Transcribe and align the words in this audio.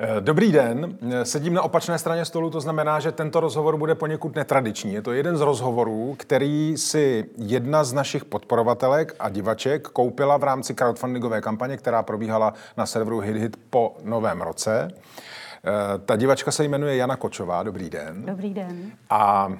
Eh, 0.00 0.20
dobrý 0.20 0.52
den, 0.52 0.98
sedím 1.22 1.54
na 1.54 1.62
opačné 1.62 1.98
straně 1.98 2.24
stolu, 2.24 2.50
to 2.50 2.60
znamená, 2.60 3.00
že 3.00 3.12
tento 3.12 3.40
rozhovor 3.40 3.76
bude 3.76 3.94
poněkud 3.94 4.34
netradiční. 4.34 4.94
Je 4.94 5.02
to 5.02 5.12
jeden 5.12 5.36
z 5.36 5.40
rozhovorů, 5.40 6.14
který 6.18 6.76
si 6.76 7.24
jedna 7.38 7.84
z 7.84 7.92
našich 7.92 8.24
podporovatelek 8.24 9.16
a 9.20 9.28
divaček 9.28 9.88
koupila 9.88 10.36
v 10.36 10.44
rámci 10.44 10.74
crowdfundingové 10.74 11.40
kampaně, 11.40 11.76
která 11.76 12.02
probíhala 12.02 12.54
na 12.76 12.86
serveru 12.86 13.18
HitHit 13.18 13.56
po 13.70 13.96
novém 14.04 14.40
roce. 14.40 14.88
Eh, 14.88 15.98
ta 15.98 16.16
divačka 16.16 16.50
se 16.50 16.64
jmenuje 16.64 16.96
Jana 16.96 17.16
Kočová. 17.16 17.62
Dobrý 17.62 17.90
den. 17.90 18.22
Dobrý 18.26 18.54
den. 18.54 18.92
A 19.10 19.52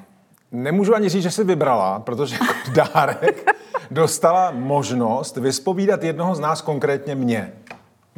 nemůžu 0.53 0.95
ani 0.95 1.09
říct, 1.09 1.23
že 1.23 1.31
si 1.31 1.45
vybrala, 1.45 2.01
protože 2.01 2.35
jako 2.35 2.55
dárek 2.95 3.55
dostala 3.91 4.51
možnost 4.51 5.37
vyspovídat 5.37 6.03
jednoho 6.03 6.35
z 6.35 6.41
nás, 6.41 6.61
konkrétně 6.61 7.15
mě. 7.15 7.53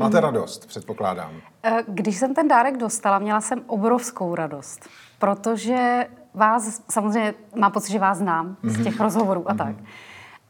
Máte 0.01 0.17
mm. 0.17 0.23
radost, 0.23 0.67
předpokládám. 0.67 1.33
Eh, 1.63 1.83
když 1.89 2.17
jsem 2.17 2.35
ten 2.35 2.49
dárek 2.49 2.77
dostala, 2.77 3.19
měla 3.19 3.41
jsem 3.41 3.63
obrovskou 3.67 4.35
radost, 4.35 4.89
protože 5.19 6.07
vás, 6.35 6.83
samozřejmě 6.91 7.35
mám 7.57 7.73
pocit, 7.73 7.93
že 7.93 7.99
vás 7.99 8.19
znám 8.19 8.57
z 8.63 8.75
mhm. 8.75 8.85
těch 8.85 9.01
rozhovorů 9.01 9.51
a 9.51 9.55
mm-hmm. 9.55 9.59
tak, 9.59 9.77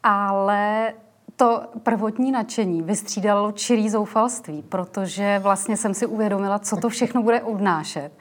ale 0.02 0.92
to 1.36 1.62
prvotní 1.82 2.32
nadšení 2.32 2.82
vystřídalo 2.82 3.52
čirý 3.52 3.90
zoufalství, 3.90 4.62
protože 4.62 5.38
vlastně 5.42 5.76
jsem 5.76 5.94
si 5.94 6.06
uvědomila, 6.06 6.58
co 6.58 6.76
to 6.76 6.88
všechno 6.88 7.22
bude 7.22 7.42
odnášet 7.42 8.12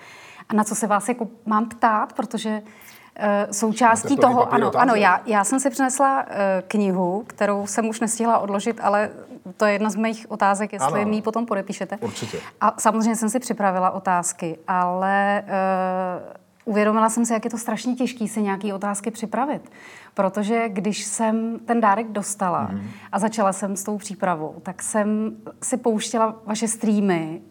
a 0.49 0.53
na 0.53 0.63
co 0.63 0.75
se 0.75 0.87
vás 0.87 1.09
jako 1.09 1.27
mám 1.45 1.69
ptát, 1.69 2.13
protože 2.13 2.61
uh, 2.61 3.51
součástí 3.51 4.17
toho, 4.17 4.53
ano, 4.53 4.71
ano 4.75 4.95
já, 4.95 5.21
já 5.25 5.43
jsem 5.43 5.59
si 5.59 5.69
přinesla 5.69 6.23
uh, 6.23 6.33
knihu, 6.67 7.23
kterou 7.27 7.67
jsem 7.67 7.87
už 7.87 7.99
nestihla 7.99 8.39
odložit, 8.39 8.79
ale 8.83 9.09
to 9.57 9.65
je 9.65 9.73
jedna 9.73 9.89
z 9.89 9.95
mých 9.95 10.25
otázek, 10.31 10.73
jestli 10.73 11.01
ano. 11.01 11.09
mi 11.09 11.15
ji 11.15 11.21
potom 11.21 11.45
podepíšete. 11.45 11.97
Určitě. 12.01 12.37
A 12.61 12.75
samozřejmě 12.79 13.15
jsem 13.15 13.29
si 13.29 13.39
připravila 13.39 13.91
otázky, 13.91 14.57
ale 14.67 15.43
uh, 15.45 16.71
uvědomila 16.73 17.09
jsem 17.09 17.25
si, 17.25 17.33
jak 17.33 17.45
je 17.45 17.51
to 17.51 17.57
strašně 17.57 17.95
těžké 17.95 18.27
si 18.27 18.41
nějaké 18.41 18.73
otázky 18.73 19.11
připravit. 19.11 19.71
Protože 20.19 20.69
když 20.69 21.05
jsem 21.05 21.59
ten 21.65 21.81
dárek 21.81 22.07
dostala 22.07 22.69
mm-hmm. 22.71 22.89
a 23.11 23.19
začala 23.19 23.53
jsem 23.53 23.75
s 23.75 23.83
tou 23.83 23.97
přípravou, 23.97 24.55
tak 24.63 24.83
jsem 24.83 25.31
si 25.63 25.77
pouštěla 25.77 26.35
vaše 26.45 26.67
streamy, 26.67 27.41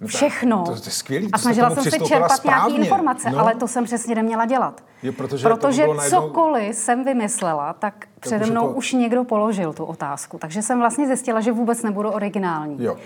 uh, 0.00 0.06
všechno. 0.06 0.64
To, 0.64 0.80
to 0.80 0.84
je 0.84 0.90
skvělý, 0.90 1.28
a 1.32 1.38
snažila 1.38 1.70
jsem 1.70 1.84
se 1.84 1.98
čerpat 1.98 2.44
nějaké 2.44 2.72
informace, 2.72 3.30
no. 3.30 3.38
ale 3.38 3.54
to 3.54 3.68
jsem 3.68 3.84
přesně 3.84 4.14
neměla 4.14 4.44
dělat. 4.44 4.84
Je, 5.02 5.12
protože 5.12 5.48
protože 5.48 5.86
najednou... 5.86 6.20
cokoliv 6.20 6.76
jsem 6.76 7.04
vymyslela, 7.04 7.72
tak 7.72 8.06
přede 8.20 8.46
mnou 8.46 8.68
to... 8.68 8.74
už 8.74 8.92
někdo 8.92 9.24
položil 9.24 9.72
tu 9.72 9.84
otázku. 9.84 10.38
Takže 10.38 10.62
jsem 10.62 10.78
vlastně 10.78 11.06
zjistila, 11.06 11.40
že 11.40 11.52
vůbec 11.52 11.82
nebudu 11.82 12.10
originální. 12.10 12.84
Jo. 12.84 12.96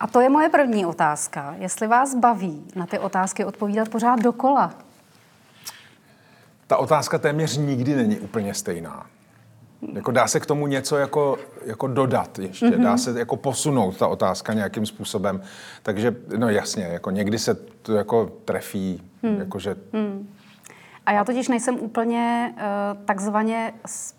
A 0.00 0.06
to 0.06 0.20
je 0.20 0.28
moje 0.28 0.48
první 0.48 0.86
otázka. 0.86 1.54
Jestli 1.58 1.86
vás 1.86 2.14
baví 2.14 2.64
na 2.76 2.86
ty 2.86 2.98
otázky 2.98 3.44
odpovídat 3.44 3.88
pořád 3.88 4.20
dokola 4.20 4.70
ta 6.70 6.76
otázka 6.76 7.18
téměř 7.18 7.56
nikdy 7.56 7.96
není 7.96 8.18
úplně 8.18 8.54
stejná. 8.54 9.06
Jako 9.92 10.10
dá 10.10 10.26
se 10.26 10.40
k 10.40 10.46
tomu 10.46 10.66
něco 10.66 10.96
jako, 10.96 11.38
jako 11.64 11.86
dodat 11.86 12.38
ještě, 12.38 12.66
mm-hmm. 12.66 12.82
dá 12.82 12.96
se 12.96 13.18
jako 13.18 13.36
posunout 13.36 13.96
ta 13.96 14.06
otázka 14.06 14.52
nějakým 14.52 14.86
způsobem. 14.86 15.40
Takže 15.82 16.16
no 16.36 16.48
jasně, 16.48 16.84
jako 16.84 17.10
někdy 17.10 17.38
se 17.38 17.54
to 17.54 17.94
jako 17.94 18.32
trefí, 18.44 19.02
mm. 19.22 19.36
jakože... 19.38 19.76
Mm. 19.92 20.28
A 21.06 21.12
já 21.12 21.24
totiž 21.24 21.48
nejsem 21.48 21.74
úplně 21.80 22.54
uh, 22.56 23.04
takzvaně, 23.04 23.72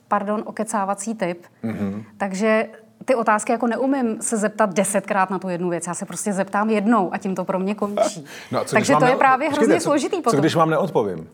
pardon, 0.07 0.43
okecávací 0.45 1.15
typ, 1.15 1.45
mm-hmm. 1.63 2.03
takže 2.17 2.67
ty 3.05 3.15
otázky 3.15 3.51
jako 3.51 3.67
neumím 3.67 4.21
se 4.21 4.37
zeptat 4.37 4.73
desetkrát 4.73 5.29
na 5.29 5.39
tu 5.39 5.49
jednu 5.49 5.69
věc. 5.69 5.87
Já 5.87 5.93
se 5.93 6.05
prostě 6.05 6.33
zeptám 6.33 6.69
jednou 6.69 7.13
a 7.13 7.17
tím 7.17 7.35
to 7.35 7.45
pro 7.45 7.59
mě 7.59 7.75
končí. 7.75 8.25
No 8.51 8.63
Takže 8.65 8.95
to 8.95 9.05
je 9.05 9.15
právě 9.15 9.49
hrozně 9.49 9.75
co, 9.75 9.83
složitý 9.83 10.17
potom. 10.17 10.31
Co 10.31 10.39
když 10.39 10.55
vám 10.55 10.69
neodpovím? 10.69 11.27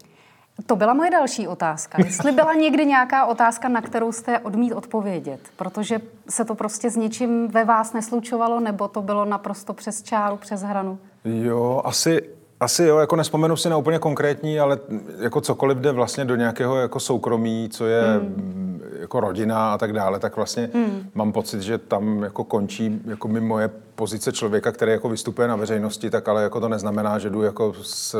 To 0.65 0.75
byla 0.75 0.93
moje 0.93 1.11
další 1.11 1.47
otázka. 1.47 1.97
Jestli 2.05 2.31
byla 2.31 2.53
někdy 2.53 2.85
nějaká 2.85 3.25
otázka, 3.25 3.69
na 3.69 3.81
kterou 3.81 4.11
jste 4.11 4.39
odmít 4.39 4.73
odpovědět, 4.73 5.39
protože 5.55 5.99
se 6.29 6.45
to 6.45 6.55
prostě 6.55 6.89
s 6.89 6.95
něčím 6.95 7.47
ve 7.47 7.65
vás 7.65 7.93
neslučovalo, 7.93 8.59
nebo 8.59 8.87
to 8.87 9.01
bylo 9.01 9.25
naprosto 9.25 9.73
přes 9.73 10.03
čáru, 10.03 10.37
přes 10.37 10.61
hranu? 10.61 10.99
Jo, 11.25 11.81
asi, 11.85 12.21
asi 12.59 12.83
jo, 12.83 12.97
jako 12.97 13.15
nespomenu 13.15 13.55
si 13.55 13.69
na 13.69 13.77
úplně 13.77 13.99
konkrétní, 13.99 14.59
ale 14.59 14.79
jako 15.19 15.41
cokoliv 15.41 15.77
jde 15.77 15.91
vlastně 15.91 16.25
do 16.25 16.35
nějakého 16.35 16.75
jako 16.75 16.99
soukromí, 16.99 17.69
co 17.71 17.85
je 17.85 18.01
hmm. 18.01 18.81
jako 18.99 19.19
rodina 19.19 19.73
a 19.73 19.77
tak 19.77 19.93
dále, 19.93 20.19
tak 20.19 20.35
vlastně 20.35 20.69
hmm. 20.73 21.09
mám 21.15 21.31
pocit, 21.31 21.61
že 21.61 21.77
tam 21.77 22.23
jako 22.23 22.43
končí 22.43 23.01
jako 23.05 23.27
mi 23.27 23.41
moje 23.41 23.69
pozice 23.95 24.31
člověka, 24.31 24.71
který 24.71 24.91
jako 24.91 25.09
vystupuje 25.09 25.47
na 25.47 25.55
veřejnosti, 25.55 26.09
tak 26.09 26.27
ale 26.27 26.43
jako 26.43 26.59
to 26.59 26.69
neznamená, 26.69 27.19
že 27.19 27.29
jdu 27.29 27.41
jako 27.41 27.73
s 27.81 28.15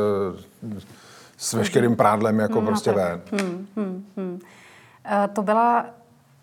s 1.38 1.52
veškerým 1.52 1.96
prádlem 1.96 2.38
jako 2.38 2.58
hmm, 2.58 2.66
prostě 2.66 2.92
ven. 2.92 3.20
Hmm, 3.32 3.66
hmm, 3.76 4.04
hmm. 4.16 4.32
Uh, 4.32 4.40
to 5.32 5.42
byla 5.42 5.86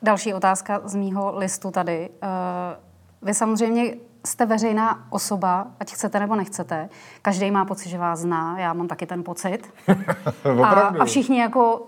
další 0.02 0.34
otázka 0.34 0.82
z 0.86 0.96
mýho 0.96 1.38
listu 1.38 1.72
tady. 1.72 2.10
Uh, 2.24 3.28
vy 3.28 3.34
samozřejmě 3.34 3.94
jste 4.26 4.46
veřejná 4.46 5.08
osoba, 5.10 5.68
ať 5.80 5.94
chcete 5.94 6.20
nebo 6.20 6.36
nechcete. 6.36 6.90
Každý 7.22 7.52
má 7.52 7.66
pocit, 7.66 7.90
že 7.90 7.98
vás 7.98 8.20
zná, 8.20 8.60
já 8.60 8.74
mám 8.74 8.88
taky 8.88 9.06
ten 9.06 9.24
pocit. 9.24 9.60
a, 10.64 10.70
a 10.70 11.06
všichni 11.06 11.40
jako 11.40 11.80
uh, 11.80 11.88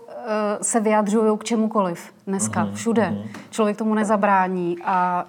se 0.62 0.80
vyjadřují 0.80 1.38
k 1.38 1.44
čemukoliv 1.44 2.12
dneska, 2.26 2.64
uh-huh, 2.64 2.72
všude. 2.72 3.02
Uh-huh. 3.02 3.28
Člověk 3.50 3.76
tomu 3.76 3.94
nezabrání 3.94 4.76
a 4.84 5.24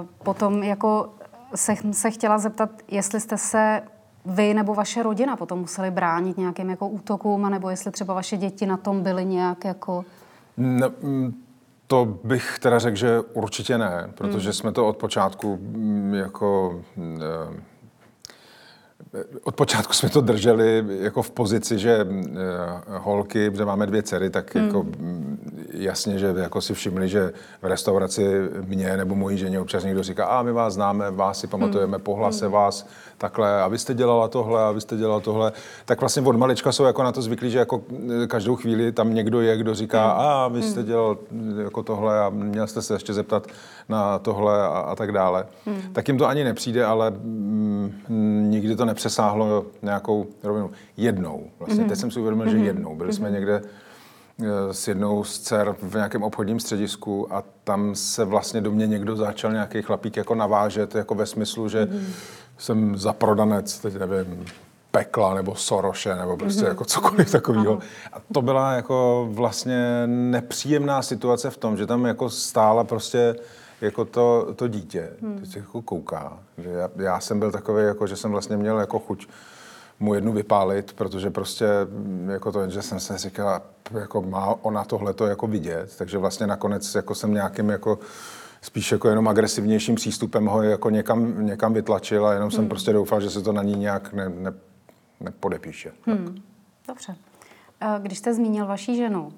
uh, 0.00 0.06
potom 0.22 0.62
jako 0.62 1.08
se, 1.54 1.74
se 1.92 2.10
chtěla 2.10 2.38
zeptat, 2.38 2.70
jestli 2.88 3.20
jste 3.20 3.38
se 3.38 3.82
vy 4.24 4.54
nebo 4.54 4.74
vaše 4.74 5.02
rodina 5.02 5.36
potom 5.36 5.58
museli 5.58 5.90
bránit 5.90 6.38
nějakým 6.38 6.70
jako 6.70 6.88
útokům, 6.88 7.50
nebo 7.50 7.70
jestli 7.70 7.90
třeba 7.90 8.14
vaše 8.14 8.36
děti 8.36 8.66
na 8.66 8.76
tom 8.76 9.02
byly 9.02 9.24
nějak 9.24 9.64
jako... 9.64 10.04
No, 10.56 10.90
to 11.86 12.18
bych 12.24 12.58
teda 12.58 12.78
řekl, 12.78 12.96
že 12.96 13.20
určitě 13.20 13.78
ne, 13.78 14.10
protože 14.14 14.48
hmm. 14.48 14.52
jsme 14.52 14.72
to 14.72 14.88
od 14.88 14.96
počátku 14.96 15.58
mm, 15.60 16.14
jako 16.14 16.80
eh, 16.98 17.72
od 19.42 19.54
počátku 19.54 19.92
jsme 19.92 20.08
to 20.08 20.20
drželi 20.20 20.84
jako 21.00 21.22
v 21.22 21.30
pozici, 21.30 21.78
že 21.78 22.04
uh, 22.04 22.26
holky, 22.86 23.50
protože 23.50 23.64
máme 23.64 23.86
dvě 23.86 24.02
dcery, 24.02 24.30
tak 24.30 24.54
hmm. 24.54 24.66
jako 24.66 24.82
mm, 24.82 25.21
jasně, 25.72 26.18
že 26.18 26.34
jako 26.36 26.60
si 26.60 26.74
všimli, 26.74 27.08
že 27.08 27.32
v 27.62 27.66
restauraci 27.66 28.24
mě 28.66 28.96
nebo 28.96 29.14
mojí 29.14 29.38
ženě 29.38 29.60
občas 29.60 29.84
někdo 29.84 30.02
říká, 30.02 30.24
a 30.24 30.42
my 30.42 30.52
vás 30.52 30.74
známe, 30.74 31.10
vás 31.10 31.40
si 31.40 31.46
pamatujeme, 31.46 31.96
hmm. 31.96 32.04
pohlase 32.04 32.44
hmm. 32.44 32.52
vás 32.52 32.86
takhle, 33.18 33.62
a 33.62 33.68
vy 33.68 33.78
jste 33.78 33.94
dělala 33.94 34.28
tohle, 34.28 34.64
a 34.64 34.70
vy 34.70 34.80
jste 34.80 34.96
dělala 34.96 35.20
tohle. 35.20 35.52
Tak 35.84 36.00
vlastně 36.00 36.22
od 36.22 36.36
malička 36.36 36.72
jsou 36.72 36.84
jako 36.84 37.02
na 37.02 37.12
to 37.12 37.22
zvyklí, 37.22 37.50
že 37.50 37.58
jako 37.58 37.82
eh, 38.22 38.26
každou 38.26 38.56
chvíli 38.56 38.92
tam 38.92 39.14
někdo 39.14 39.40
je, 39.40 39.56
kdo 39.56 39.74
říká, 39.74 40.12
hmm. 40.12 40.20
a 40.20 40.48
vy 40.48 40.62
jste 40.62 40.80
hmm. 40.80 40.88
dělal 40.88 41.18
jako 41.62 41.82
tohle 41.82 42.20
a 42.20 42.30
měl 42.30 42.66
jste 42.66 42.82
se 42.82 42.94
ještě 42.94 43.12
zeptat 43.12 43.46
na 43.88 44.18
tohle 44.18 44.62
a, 44.62 44.66
a 44.66 44.96
tak 44.96 45.12
dále. 45.12 45.46
Hmm. 45.66 45.82
Tak 45.92 46.08
jim 46.08 46.18
to 46.18 46.26
ani 46.26 46.44
nepřijde, 46.44 46.84
ale 46.84 47.10
mm, 47.10 47.92
nikdy 48.50 48.76
to 48.76 48.84
nepřesáhlo 48.84 49.66
nějakou 49.82 50.26
rovinu. 50.42 50.70
Jednou 50.96 51.46
vlastně. 51.58 51.80
Hmm. 51.80 51.88
Teď 51.88 51.98
jsem 51.98 52.10
si 52.10 52.20
uvědomil, 52.20 52.46
hmm. 52.46 52.58
že 52.58 52.64
jednou. 52.64 52.96
Byli 52.96 53.08
hmm. 53.08 53.16
jsme 53.16 53.30
někde 53.30 53.62
eh, 53.64 53.81
s 54.70 54.88
jednou 54.88 55.24
z 55.24 55.38
dcer 55.38 55.74
v 55.82 55.94
nějakém 55.94 56.22
obchodním 56.22 56.60
středisku 56.60 57.34
a 57.34 57.44
tam 57.64 57.94
se 57.94 58.24
vlastně 58.24 58.60
do 58.60 58.72
mě 58.72 58.86
někdo 58.86 59.16
začal 59.16 59.52
nějaký 59.52 59.82
chlapík 59.82 60.16
jako 60.16 60.34
navážet, 60.34 60.94
jako 60.94 61.14
ve 61.14 61.26
smyslu, 61.26 61.68
že 61.68 61.88
mm. 61.90 62.06
jsem 62.58 62.96
zaprodanec, 62.96 63.78
teď 63.78 63.94
nevím, 63.94 64.46
pekla 64.90 65.34
nebo 65.34 65.54
Soroše 65.54 66.14
nebo 66.14 66.36
prostě 66.36 66.62
mm-hmm. 66.62 66.68
jako 66.68 66.84
cokoliv 66.84 67.32
takového. 67.32 67.78
A 68.12 68.16
to 68.34 68.42
byla 68.42 68.72
jako 68.72 69.28
vlastně 69.30 70.02
nepříjemná 70.06 71.02
situace 71.02 71.50
v 71.50 71.56
tom, 71.56 71.76
že 71.76 71.86
tam 71.86 72.04
jako 72.04 72.30
stála 72.30 72.84
prostě 72.84 73.36
jako 73.80 74.04
to, 74.04 74.48
to 74.56 74.68
dítě, 74.68 75.10
hmm. 75.22 75.40
teď 75.40 75.56
jako 75.56 75.82
kouká. 75.82 76.38
Že 76.58 76.68
já, 76.68 76.90
já, 76.96 77.20
jsem 77.20 77.38
byl 77.38 77.52
takový, 77.52 77.84
jako, 77.84 78.06
že 78.06 78.16
jsem 78.16 78.30
vlastně 78.30 78.56
měl 78.56 78.78
jako 78.78 78.98
chuť 78.98 79.28
mu 80.02 80.14
jednu 80.14 80.32
vypálit, 80.32 80.92
protože 80.92 81.30
prostě 81.30 81.66
mm, 81.90 82.30
jako 82.30 82.52
to, 82.52 82.70
že 82.70 82.82
jsem 82.82 83.00
se 83.00 83.18
říkal, 83.18 83.62
jako 84.00 84.22
má 84.22 84.54
ona 84.62 84.84
tohle 84.84 85.14
to 85.14 85.26
jako 85.26 85.46
vidět, 85.46 85.94
takže 85.98 86.18
vlastně 86.18 86.46
nakonec 86.46 86.94
jako 86.94 87.14
jsem 87.14 87.34
nějakým 87.34 87.68
jako 87.68 87.98
spíš 88.62 88.92
jako 88.92 89.08
jenom 89.08 89.28
agresivnějším 89.28 89.94
přístupem 89.94 90.46
ho 90.46 90.62
jako 90.62 90.90
někam, 90.90 91.46
někam 91.46 91.74
vytlačil 91.74 92.26
a 92.26 92.32
jenom 92.32 92.48
hmm. 92.48 92.56
jsem 92.56 92.68
prostě 92.68 92.92
doufal, 92.92 93.20
že 93.20 93.30
se 93.30 93.42
to 93.42 93.52
na 93.52 93.62
ní 93.62 93.74
nějak 93.74 94.12
ne, 94.12 94.28
ne, 94.28 94.52
nepodepíše. 95.20 95.92
Hmm. 96.06 96.42
Dobře. 96.88 97.16
Když 97.98 98.18
jste 98.18 98.34
zmínil 98.34 98.66
vaší 98.66 98.96
ženu, 98.96 99.32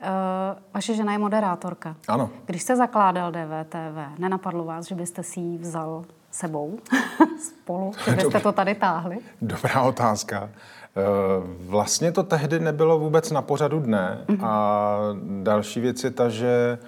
Uh, 0.00 0.58
vaše 0.74 0.94
žena 0.94 1.12
je 1.12 1.18
moderátorka. 1.18 1.96
Ano. 2.08 2.30
Když 2.46 2.62
jste 2.62 2.76
zakládal 2.76 3.32
DVTV, 3.32 4.18
nenapadlo 4.18 4.64
vás, 4.64 4.86
že 4.86 4.94
byste 4.94 5.22
si 5.22 5.40
ji 5.40 5.58
vzal 5.58 6.04
sebou 6.30 6.78
spolu, 7.48 7.92
že 8.04 8.12
byste 8.12 8.40
to 8.40 8.52
tady 8.52 8.74
táhli? 8.74 9.18
Dobrá 9.42 9.82
otázka. 9.82 10.50
Uh, 10.96 11.70
vlastně 11.70 12.12
to 12.12 12.22
tehdy 12.22 12.60
nebylo 12.60 12.98
vůbec 12.98 13.30
na 13.30 13.42
pořadu 13.42 13.80
dne 13.80 14.24
uh-huh. 14.26 14.46
a 14.46 14.98
další 15.42 15.80
věc 15.80 16.04
je 16.04 16.10
ta, 16.10 16.28
že 16.28 16.78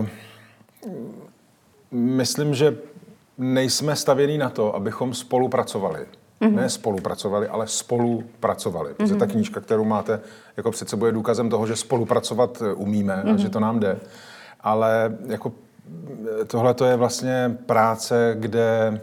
uh, 0.00 0.06
myslím, 1.90 2.54
že 2.54 2.76
nejsme 3.38 3.96
stavění 3.96 4.38
na 4.38 4.50
to, 4.50 4.76
abychom 4.76 5.14
spolupracovali. 5.14 6.06
Mm-hmm. 6.40 6.54
Ne 6.54 6.68
spolupracovali, 6.68 7.48
ale 7.48 7.66
spolupracovali. 7.66 8.94
Protože 8.94 9.14
mm-hmm. 9.14 9.18
ta 9.18 9.26
knížka, 9.26 9.60
kterou 9.60 9.84
máte 9.84 10.20
jako 10.56 10.70
před 10.70 10.88
sebou, 10.88 11.06
je 11.06 11.12
důkazem 11.12 11.50
toho, 11.50 11.66
že 11.66 11.76
spolupracovat 11.76 12.62
eh, 12.62 12.72
umíme 12.72 13.22
mm-hmm. 13.24 13.34
a 13.34 13.36
že 13.36 13.48
to 13.48 13.60
nám 13.60 13.80
jde. 13.80 13.96
Ale 14.60 15.16
jako 15.26 15.52
tohle 16.46 16.74
to 16.74 16.84
je 16.84 16.96
vlastně 16.96 17.58
práce, 17.66 18.36
kde 18.38 19.00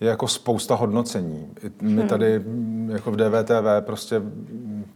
je 0.00 0.08
jako 0.08 0.28
spousta 0.28 0.74
hodnocení. 0.74 1.48
My 1.80 2.00
hmm. 2.00 2.08
tady 2.08 2.42
jako 2.88 3.10
v 3.10 3.16
DVTV 3.16 3.66
prostě 3.80 4.22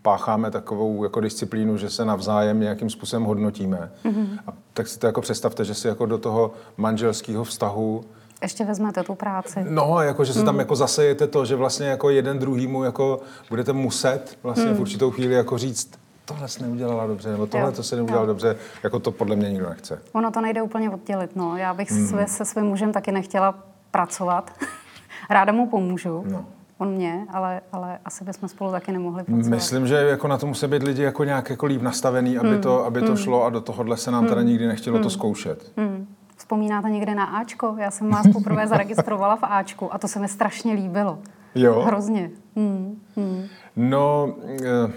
pácháme 0.03 0.51
takovou 0.51 1.05
jako 1.05 1.21
disciplínu, 1.21 1.77
že 1.77 1.91
se 1.91 2.05
navzájem 2.05 2.61
nějakým 2.61 2.91
způsobem 2.91 3.25
hodnotíme. 3.25 3.91
Mm-hmm. 4.05 4.39
A 4.47 4.53
tak 4.73 4.89
si 4.89 4.99
to 4.99 5.07
jako 5.07 5.21
představte, 5.21 5.65
že 5.65 5.75
si 5.75 5.89
jako 5.89 6.07
do 6.07 6.19
toho 6.19 6.53
manželského 6.77 7.45
vztahu 7.45 8.05
ještě 8.43 8.65
vezmete 8.65 9.03
tu 9.03 9.15
práci. 9.15 9.67
No, 9.69 10.01
jako, 10.01 10.25
že 10.25 10.33
se 10.33 10.43
tam 10.43 10.55
mm. 10.55 10.59
jako 10.59 10.77
zasejete 10.77 11.27
to, 11.27 11.45
že 11.45 11.57
vlastně 11.57 11.87
jako 11.87 12.11
jeden 12.11 12.39
druhýmu 12.39 12.85
jako 12.85 13.21
budete 13.51 13.73
muset 13.73 14.39
vlastně 14.43 14.67
mm. 14.67 14.75
v 14.75 14.81
určitou 14.81 15.11
chvíli 15.11 15.35
jako 15.35 15.59
říct, 15.59 15.91
tohle 16.29 16.49
jsi 16.49 16.63
neudělala 16.63 17.07
dobře, 17.07 17.31
nebo 17.31 17.47
tohle 17.47 17.67
jo. 17.67 17.73
to 17.73 17.83
se 17.83 17.97
neudělalo 17.97 18.25
jo. 18.25 18.29
dobře, 18.29 18.57
jako 18.83 18.99
to 18.99 19.13
podle 19.13 19.37
mě 19.37 19.51
nikdo 19.51 19.69
nechce. 19.69 20.03
Ono 20.13 20.31
to 20.31 20.41
nejde 20.41 20.63
úplně 20.63 20.91
oddělit, 20.91 21.37
no. 21.37 21.57
Já 21.57 21.75
bych 21.75 21.91
mm. 21.91 22.07
se, 22.07 22.27
se 22.27 22.45
svým 22.45 22.65
mužem 22.65 22.93
taky 22.93 23.13
nechtěla 23.13 23.55
pracovat. 23.91 24.53
Ráda 25.31 25.53
mu 25.53 25.69
pomůžu. 25.69 26.25
No 26.31 26.45
on 26.79 26.89
mě, 26.91 27.27
ale, 27.33 27.61
ale 27.73 27.99
asi 28.05 28.25
bychom 28.25 28.49
spolu 28.49 28.71
taky 28.71 28.93
nemohli 28.93 29.25
pracovat. 29.25 29.51
Myslím, 29.51 29.87
že 29.87 29.95
jako 29.95 30.29
na 30.29 30.39
to 30.39 30.47
musí 30.47 30.67
být 30.67 30.83
lidi 30.83 31.03
jako 31.03 31.25
nějak 31.25 31.51
jako 31.51 31.67
líp 31.67 31.83
nastavený, 31.83 32.39
aby, 32.39 32.49
mm. 32.49 32.61
to, 32.61 32.85
aby 32.85 33.01
to 33.01 33.11
mm. 33.11 33.17
šlo 33.17 33.45
a 33.45 33.51
do 33.51 33.61
tohohle 33.61 33.97
se 33.97 34.11
nám 34.11 34.23
mm. 34.23 34.29
teda 34.29 34.43
nikdy 34.43 34.67
nechtělo 34.67 34.97
mm. 34.97 35.03
to 35.03 35.11
zkoušet. 35.11 35.73
Mm. 35.77 36.07
Vzpomínáte 36.37 36.91
někde 36.91 37.15
na 37.15 37.25
Ačko? 37.25 37.77
Já 37.79 37.91
jsem 37.91 38.11
vás 38.11 38.27
poprvé 38.33 38.67
zaregistrovala 38.69 39.37
v 39.37 39.43
Ačku 39.43 39.95
a 39.95 39.99
to 39.99 40.09
se 40.09 40.19
mi 40.19 40.29
strašně 40.29 40.73
líbilo. 40.73 41.19
Jo? 41.55 41.83
Hrozně. 41.87 42.31
Mm. 42.57 43.01
Mm. 43.17 43.47
No, 43.77 44.35
eh, 44.63 44.93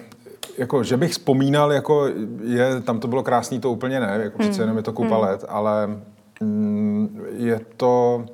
jako, 0.58 0.84
že 0.84 0.98
bych 0.98 1.12
vzpomínal, 1.12 1.72
jako 1.72 2.08
je, 2.44 2.82
tam 2.82 3.00
to 3.00 3.08
bylo 3.08 3.24
krásný, 3.24 3.60
to 3.60 3.72
úplně 3.72 4.00
ne, 4.00 4.20
jako 4.24 4.38
přece 4.38 4.58
mm. 4.58 4.62
jenom 4.62 4.78
je 4.78 4.84
to 4.84 4.94
kupa 4.94 5.16
mm. 5.16 5.22
let, 5.22 5.46
ale 5.48 5.88
mm, 6.42 7.26
je 7.38 7.62
to 7.78 8.26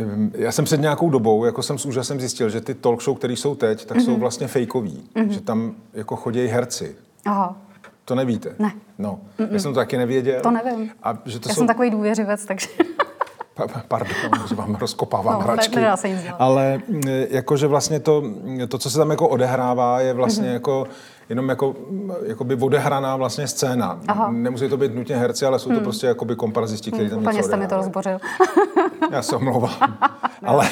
Ehm, 0.00 0.32
já 0.34 0.52
jsem 0.52 0.64
před 0.64 0.80
nějakou 0.80 1.10
dobou, 1.10 1.44
jako 1.44 1.62
jsem 1.62 1.78
s 1.78 1.86
úžasem 1.86 2.20
zjistil, 2.20 2.50
že 2.50 2.60
ty 2.60 2.74
talk 2.74 3.02
show, 3.02 3.16
které 3.16 3.32
jsou 3.32 3.54
teď, 3.54 3.84
tak 3.84 3.96
mm-hmm. 3.96 4.04
jsou 4.04 4.10
mhm. 4.10 4.20
vlastně 4.20 4.46
fejkový. 4.46 5.08
Mm-hmm. 5.14 5.28
Že 5.28 5.40
tam 5.40 5.74
jako 5.92 6.16
chodí 6.16 6.46
herci. 6.46 6.96
Aha. 7.24 7.56
To 8.04 8.14
nevíte? 8.14 8.54
Ne. 8.58 8.72
No, 8.98 9.20
Mm-mm. 9.38 9.48
já 9.52 9.58
jsem 9.58 9.72
to 9.72 9.80
taky 9.80 9.98
nevěděl. 9.98 10.40
To 10.40 10.50
nevím. 10.50 10.90
A 11.02 11.18
že 11.26 11.40
to 11.40 11.48
já 11.48 11.54
jsou... 11.54 11.58
jsem 11.58 11.66
takový 11.66 11.90
důvěřivec, 11.90 12.44
takže... 12.44 12.68
Pardon, 13.88 14.14
že 14.48 14.54
vám 14.54 14.74
rozkopávám 14.74 15.34
no, 15.34 15.40
hračky. 15.40 15.76
Ne, 15.76 15.96
se 15.96 16.08
Ale 16.38 16.80
jakože 17.30 17.66
vlastně 17.66 18.00
to, 18.00 18.22
to, 18.68 18.78
co 18.78 18.90
se 18.90 18.98
tam 18.98 19.10
jako 19.10 19.28
odehrává, 19.28 20.00
je 20.00 20.12
vlastně 20.12 20.48
mm-hmm. 20.48 20.52
jako 20.52 20.86
jenom 21.30 21.48
jako, 21.48 21.74
jakoby 22.26 22.54
odehraná 22.54 23.16
vlastně 23.16 23.46
scéna. 23.48 24.00
Aha. 24.08 24.30
Nemusí 24.30 24.68
to 24.68 24.76
být 24.76 24.94
nutně 24.94 25.16
herci, 25.16 25.46
ale 25.46 25.58
jsou 25.58 25.68
to 25.68 25.74
hmm. 25.74 25.82
prostě 25.82 26.06
jakoby 26.06 26.36
komparzisti, 26.36 26.90
kteří 26.90 27.10
tam 27.10 27.18
hmm, 27.18 27.36
něco 27.36 27.48
jste 27.48 27.56
mi 27.56 27.66
to 27.66 27.76
rozbořil. 27.76 28.18
Já 29.12 29.22
se 29.22 29.36
omlouvám. 29.36 29.98
ale 30.46 30.68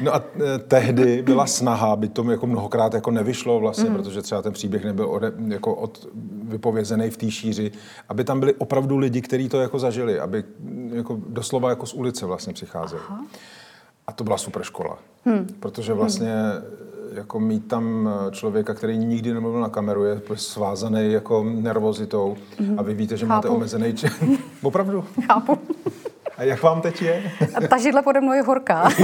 no 0.00 0.14
a 0.14 0.22
e, 0.54 0.58
tehdy 0.58 1.22
byla 1.22 1.46
snaha, 1.46 1.92
aby 1.92 2.08
tomu 2.08 2.30
jako 2.30 2.46
mnohokrát 2.46 2.94
jako 2.94 3.10
nevyšlo 3.10 3.60
vlastně, 3.60 3.88
hmm. 3.88 3.96
protože 3.96 4.22
třeba 4.22 4.42
ten 4.42 4.52
příběh 4.52 4.84
nebyl 4.84 5.10
ode, 5.10 5.32
jako 5.46 5.74
od, 5.74 6.06
vypovězený 6.48 7.10
v 7.10 7.16
té 7.16 7.30
šíři, 7.30 7.70
aby 8.08 8.24
tam 8.24 8.40
byli 8.40 8.54
opravdu 8.54 8.98
lidi, 8.98 9.20
kteří 9.20 9.48
to 9.48 9.60
jako 9.60 9.78
zažili, 9.78 10.20
aby 10.20 10.44
jako 10.92 11.20
doslova 11.28 11.70
jako 11.70 11.86
z 11.86 11.94
ulice 11.94 12.26
vlastně 12.26 12.52
přicházeli. 12.52 13.02
Aha. 13.08 13.24
A 14.06 14.12
to 14.12 14.24
byla 14.24 14.38
super 14.38 14.62
škola, 14.62 14.98
hmm. 15.24 15.46
protože 15.60 15.92
vlastně 15.92 16.34
hmm 16.34 16.88
jako 17.12 17.40
mít 17.40 17.68
tam 17.68 18.08
eh, 18.08 18.30
člověka, 18.30 18.74
který 18.74 18.98
nikdy 18.98 19.34
nemluvil 19.34 19.60
na 19.60 19.68
kameru, 19.68 20.04
je 20.04 20.20
svázaný 20.34 21.12
jako 21.12 21.44
nervozitou 21.44 22.36
mm-hmm. 22.56 22.74
a 22.78 22.82
vy 22.82 22.94
víte, 22.94 23.16
že 23.16 23.26
Chápu. 23.26 23.36
máte 23.36 23.48
omezený 23.48 23.94
čas. 23.94 24.12
Opravdu? 24.62 25.04
Chápu. 25.26 25.58
A 26.36 26.42
jak 26.42 26.62
vám 26.62 26.80
teď 26.80 27.02
je? 27.02 27.32
Ta 27.68 27.78
židle 27.78 28.02
pode 28.02 28.20
mnou 28.20 28.32
je 28.32 28.42
horká. 28.42 28.88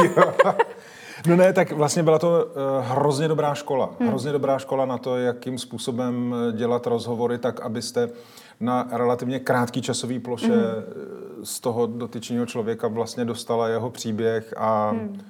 No 1.26 1.36
ne, 1.36 1.52
tak 1.52 1.72
vlastně 1.72 2.02
byla 2.02 2.18
to 2.18 2.28
uh, 2.28 2.86
hrozně 2.86 3.28
dobrá 3.28 3.54
škola. 3.54 3.90
Hmm. 4.00 4.08
Hrozně 4.08 4.32
dobrá 4.32 4.58
škola 4.58 4.86
na 4.86 4.98
to, 4.98 5.16
jakým 5.16 5.58
způsobem 5.58 6.34
eh, 6.34 6.52
dělat 6.52 6.86
rozhovory 6.86 7.38
tak, 7.38 7.60
abyste 7.60 8.08
na 8.60 8.88
relativně 8.90 9.40
krátký 9.40 9.82
časový 9.82 10.18
ploše 10.18 10.52
hmm. 10.52 11.44
z 11.44 11.60
toho 11.60 11.86
dotyčného 11.86 12.46
člověka 12.46 12.88
vlastně 12.88 13.24
dostala 13.24 13.68
jeho 13.68 13.90
příběh 13.90 14.54
a 14.56 14.90
hmm. 14.90 15.20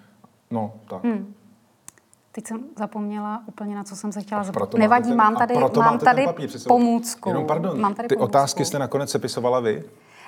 no 0.50 0.72
tak. 0.88 1.04
Hmm. 1.04 1.34
Teď 2.32 2.46
jsem 2.46 2.64
zapomněla 2.78 3.42
úplně, 3.46 3.76
na 3.76 3.84
co 3.84 3.96
jsem 3.96 4.12
se 4.12 4.20
chtěla 4.20 4.44
zeptat. 4.44 4.74
Nevadí, 4.74 5.08
ten, 5.08 5.16
mám 5.16 5.36
tady, 5.36 5.54
mám 5.76 5.98
tady 5.98 6.26
pomůcku. 6.68 7.28
Jenom 7.28 7.46
pardon, 7.46 7.80
mám 7.80 7.94
tady 7.94 8.08
ty 8.08 8.14
pomůcku. 8.14 8.30
otázky 8.30 8.64
jste 8.64 8.78
nakonec 8.78 9.10
sepisovala 9.10 9.60
vy? 9.60 9.84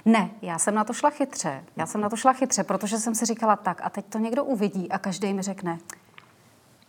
Ne, 0.06 0.30
já 0.42 0.58
jsem 0.58 0.74
na 0.74 0.84
to 0.84 0.92
šla 0.92 1.10
chytře. 1.10 1.64
Já 1.76 1.86
jsem 1.86 2.00
na 2.00 2.08
to 2.08 2.16
šla 2.16 2.32
chytře, 2.32 2.64
protože 2.64 2.98
jsem 2.98 3.14
si 3.14 3.24
říkala 3.24 3.56
tak 3.56 3.80
a 3.84 3.90
teď 3.90 4.06
to 4.06 4.18
někdo 4.18 4.44
uvidí 4.44 4.90
a 4.90 4.98
každý 4.98 5.34
mi 5.34 5.42
řekne, 5.42 5.78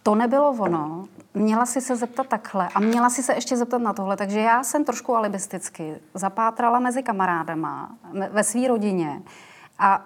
to 0.04 0.16
nebylo 0.16 0.52
ono, 0.52 1.06
měla 1.34 1.66
si 1.66 1.82
se 1.82 1.96
zeptat 1.96 2.28
takhle 2.28 2.70
a 2.76 2.80
měla 2.80 3.10
si 3.10 3.24
se 3.24 3.34
ještě 3.34 3.58
zeptat 3.58 3.78
na 3.78 3.94
tohle. 3.94 4.18
Takže 4.18 4.40
já 4.40 4.64
jsem 4.64 4.86
trošku 4.86 5.16
alibisticky 5.16 5.96
zapátrala 6.14 6.80
mezi 6.80 7.04
kamarádama 7.04 7.96
ve 8.32 8.44
své 8.44 8.68
rodině 8.68 9.22
a 9.80 10.06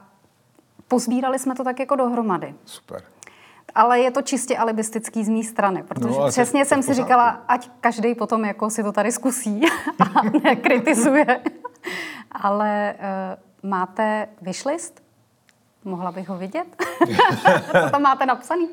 pozbírali 0.88 1.40
jsme 1.40 1.56
to 1.56 1.63
tak 1.63 1.80
jako 1.80 1.96
dohromady. 1.96 2.56
Super 2.66 3.04
ale 3.75 4.00
je 4.00 4.12
to 4.12 4.22
čistě 4.22 4.58
alibistický 4.58 5.24
z 5.24 5.30
mé 5.30 5.44
strany, 5.44 5.84
protože 5.84 6.19
no, 6.19 6.28
přesně 6.28 6.66
jsem 6.66 6.84
si 6.84 6.94
říkala, 6.94 7.30
ať 7.48 7.69
každý 7.81 8.16
potom 8.16 8.46
jako 8.46 8.69
si 8.69 8.84
to 8.84 8.92
tady 8.92 9.12
zkusí 9.12 9.62
a 10.00 10.24
nekritizuje. 10.44 11.42
Ale 12.31 12.95
uh, 13.63 13.69
máte 13.69 14.28
wishlist? 14.42 15.01
Mohla 15.86 16.12
bych 16.12 16.30
ho 16.30 16.38
vidět? 16.38 16.68
co 17.83 17.89
tam 17.92 18.01
máte 18.01 18.25
napsaný? 18.25 18.69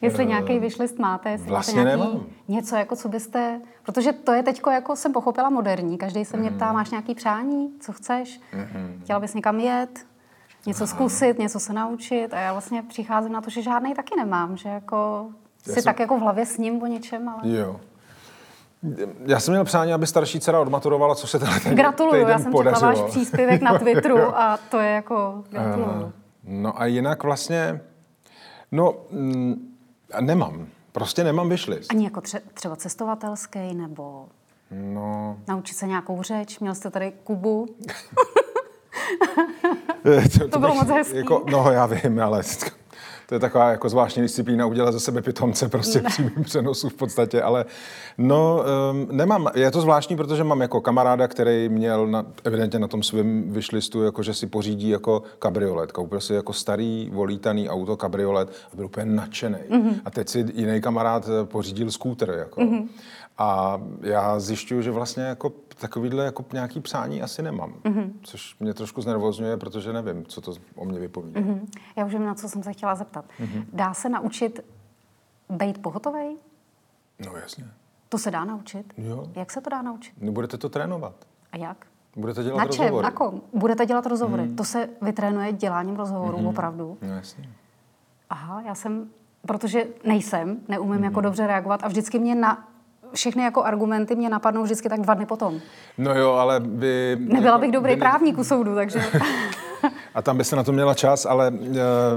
Jestli 0.00 0.26
nějaký 0.26 0.58
wishlist 0.58 0.98
máte, 0.98 1.30
jestli 1.30 1.48
vlastně 1.48 1.84
máte 1.84 1.96
nějaký, 1.96 2.12
nemám. 2.12 2.26
něco, 2.48 2.76
jako 2.76 2.96
co 2.96 3.08
byste... 3.08 3.60
Protože 3.82 4.12
to 4.12 4.32
je 4.32 4.42
teď, 4.42 4.60
jako 4.72 4.96
jsem 4.96 5.12
pochopila, 5.12 5.50
moderní. 5.50 5.98
Každý 5.98 6.24
se 6.24 6.36
mě 6.36 6.50
ptá, 6.50 6.66
mhm. 6.66 6.74
máš 6.74 6.90
nějaký 6.90 7.14
přání? 7.14 7.70
Co 7.80 7.92
chceš? 7.92 8.40
Mm-hmm. 8.52 9.02
Chtěla 9.02 9.20
bys 9.20 9.34
někam 9.34 9.60
jet? 9.60 10.06
něco 10.66 10.86
zkusit, 10.86 11.38
něco 11.38 11.60
se 11.60 11.72
naučit 11.72 12.34
a 12.34 12.38
já 12.38 12.52
vlastně 12.52 12.82
přicházím 12.82 13.32
na 13.32 13.40
to, 13.40 13.50
že 13.50 13.62
žádný 13.62 13.94
taky 13.94 14.16
nemám, 14.16 14.56
že 14.56 14.68
jako 14.68 15.26
já 15.66 15.74
si 15.74 15.82
jsem... 15.82 15.82
tak 15.82 16.00
jako 16.00 16.16
v 16.16 16.20
hlavě 16.20 16.46
s 16.46 16.58
ním 16.58 16.82
o 16.82 16.86
něčem, 16.86 17.28
ale... 17.28 17.48
Jo. 17.48 17.80
Já 19.26 19.40
jsem 19.40 19.54
měl 19.54 19.64
přání, 19.64 19.92
aby 19.92 20.06
starší 20.06 20.40
dcera 20.40 20.60
odmaturovala, 20.60 21.14
co 21.14 21.26
se 21.26 21.38
tenhle 21.38 21.60
ten 21.60 21.74
Gratuluju, 21.74 22.28
já 22.28 22.38
jsem 22.38 22.52
podařilo. 22.52 22.92
četla 22.92 23.02
váš 23.02 23.10
příspěvek 23.10 23.62
na 23.62 23.78
Twitteru 23.78 24.18
a 24.38 24.58
to 24.70 24.78
je 24.78 24.90
jako 24.90 25.44
gratuluju. 25.50 25.90
Uh, 26.04 26.10
no 26.44 26.80
a 26.80 26.86
jinak 26.86 27.22
vlastně, 27.22 27.80
no 28.72 28.94
mm, 29.10 29.54
nemám, 30.20 30.66
prostě 30.92 31.24
nemám 31.24 31.48
vyšlist. 31.48 31.90
Ani 31.90 32.04
jako 32.04 32.20
tře- 32.20 32.40
třeba 32.54 32.76
cestovatelský 32.76 33.74
nebo 33.74 34.26
no. 34.70 35.36
naučit 35.48 35.74
se 35.74 35.86
nějakou 35.86 36.22
řeč, 36.22 36.58
měl 36.58 36.74
jste 36.74 36.90
tady 36.90 37.12
Kubu. 37.24 37.66
to, 40.02 40.38
to, 40.38 40.48
to 40.48 40.58
bylo 40.58 40.74
moc 40.74 40.88
hezký. 40.88 41.16
Jako, 41.16 41.44
no, 41.50 41.70
já 41.70 41.86
vím, 41.86 42.20
ale 42.22 42.42
to 43.32 43.36
je 43.36 43.40
taková 43.40 43.70
jako 43.70 43.88
zvláštní 43.88 44.22
disciplína 44.22 44.66
udělat 44.66 44.92
ze 44.92 45.00
sebe 45.00 45.22
pitomce 45.22 45.68
prostě 45.68 46.00
v 46.00 46.04
přímém 46.04 46.44
přenosu 46.44 46.88
v 46.88 46.94
podstatě, 46.94 47.42
ale 47.42 47.64
no 48.18 48.64
um, 48.90 49.08
nemám, 49.16 49.48
je 49.54 49.70
to 49.70 49.80
zvláštní, 49.80 50.16
protože 50.16 50.44
mám 50.44 50.60
jako 50.60 50.80
kamaráda, 50.80 51.28
který 51.28 51.68
měl 51.68 52.06
na, 52.06 52.26
evidentně 52.44 52.78
na 52.78 52.88
tom 52.88 53.02
svém 53.02 53.52
vyšlistu, 53.52 54.02
jako 54.02 54.22
že 54.22 54.34
si 54.34 54.46
pořídí 54.46 54.88
jako 54.88 55.22
kabriolet, 55.38 55.92
koupil 55.92 56.20
si 56.20 56.34
jako 56.34 56.52
starý 56.52 57.10
volítaný 57.12 57.68
auto 57.68 57.96
kabriolet 57.96 58.48
a 58.72 58.76
byl 58.76 58.84
úplně 58.84 59.06
nadšený. 59.06 59.58
Mm-hmm. 59.70 59.94
A 60.04 60.10
teď 60.10 60.28
si 60.28 60.46
jiný 60.54 60.80
kamarád 60.80 61.28
pořídil 61.44 61.90
skúter, 61.90 62.34
jako. 62.38 62.60
Mm-hmm. 62.60 62.88
A 63.38 63.80
já 64.00 64.40
zjišťuju, 64.40 64.82
že 64.82 64.90
vlastně 64.90 65.22
jako 65.22 65.52
takovýhle 65.80 66.24
jako 66.24 66.44
nějaký 66.52 66.80
přání 66.80 67.22
asi 67.22 67.42
nemám, 67.42 67.74
mm-hmm. 67.84 68.10
což 68.22 68.58
mě 68.60 68.74
trošku 68.74 69.02
znervozňuje, 69.02 69.56
protože 69.56 69.92
nevím, 69.92 70.26
co 70.26 70.40
to 70.40 70.52
o 70.76 70.84
mě 70.84 71.00
vypovídá. 71.00 71.40
Mm-hmm. 71.40 71.60
Já 71.96 72.04
už 72.06 72.12
vím, 72.12 72.26
na 72.26 72.34
co 72.34 72.48
jsem 72.48 72.62
se 72.62 72.72
chtěla 72.72 72.94
zeptat. 72.94 73.24
Mm-hmm. 73.40 73.64
Dá 73.72 73.94
se 73.94 74.08
naučit 74.08 74.64
být 75.48 75.82
pohotovej? 75.82 76.36
No 77.26 77.36
jasně. 77.36 77.64
To 78.08 78.18
se 78.18 78.30
dá 78.30 78.44
naučit? 78.44 78.92
Jo. 78.96 79.26
Jak 79.34 79.50
se 79.50 79.60
to 79.60 79.70
dá 79.70 79.82
naučit? 79.82 80.14
No, 80.20 80.32
budete 80.32 80.58
to 80.58 80.68
trénovat. 80.68 81.14
A 81.52 81.56
jak? 81.56 81.86
Budete 82.16 82.42
dělat 82.42 82.58
na 82.58 82.66
čem? 82.66 82.80
rozhovory. 82.80 83.04
Na 83.04 83.10
kom? 83.10 83.42
Budete 83.54 83.86
dělat 83.86 84.06
rozhovory. 84.06 84.42
Mm. 84.42 84.56
To 84.56 84.64
se 84.64 84.88
vytrénuje 85.02 85.52
děláním 85.52 85.96
rozhovorů, 85.96 86.38
mm. 86.38 86.46
opravdu? 86.46 86.98
No 87.02 87.14
jasně. 87.14 87.48
Aha, 88.30 88.62
já 88.66 88.74
jsem, 88.74 89.10
protože 89.46 89.86
nejsem, 90.04 90.60
neumím 90.68 90.96
mm. 90.96 91.04
jako 91.04 91.20
dobře 91.20 91.46
reagovat 91.46 91.84
a 91.84 91.88
vždycky 91.88 92.18
mě 92.18 92.34
na 92.34 92.68
všechny 93.14 93.42
jako 93.42 93.62
argumenty 93.62 94.16
mě 94.16 94.28
napadnou 94.28 94.62
vždycky 94.62 94.88
tak 94.88 95.00
dva 95.00 95.14
dny 95.14 95.26
potom. 95.26 95.60
No 95.98 96.14
jo, 96.14 96.32
ale 96.32 96.60
by... 96.60 97.16
Nebyla 97.20 97.58
bych 97.58 97.72
dobrý 97.72 97.94
by... 97.94 98.00
právník 98.00 98.38
u 98.38 98.44
soudu, 98.44 98.74
takže... 98.74 99.02
A 100.14 100.22
tam 100.22 100.36
byste 100.36 100.56
na 100.56 100.64
to 100.64 100.72
měla 100.72 100.94
čas, 100.94 101.26
ale 101.26 101.50
uh, 101.50 101.76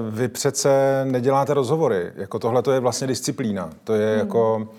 vy 0.10 0.28
přece 0.28 1.02
neděláte 1.12 1.54
rozhovory. 1.54 2.12
Jako 2.16 2.40
tohle 2.40 2.62
to 2.62 2.72
je 2.72 2.80
vlastně 2.80 3.08
disciplína. 3.08 3.70
To 3.84 3.94
je 3.94 4.10
hmm. 4.10 4.20
jako... 4.20 4.70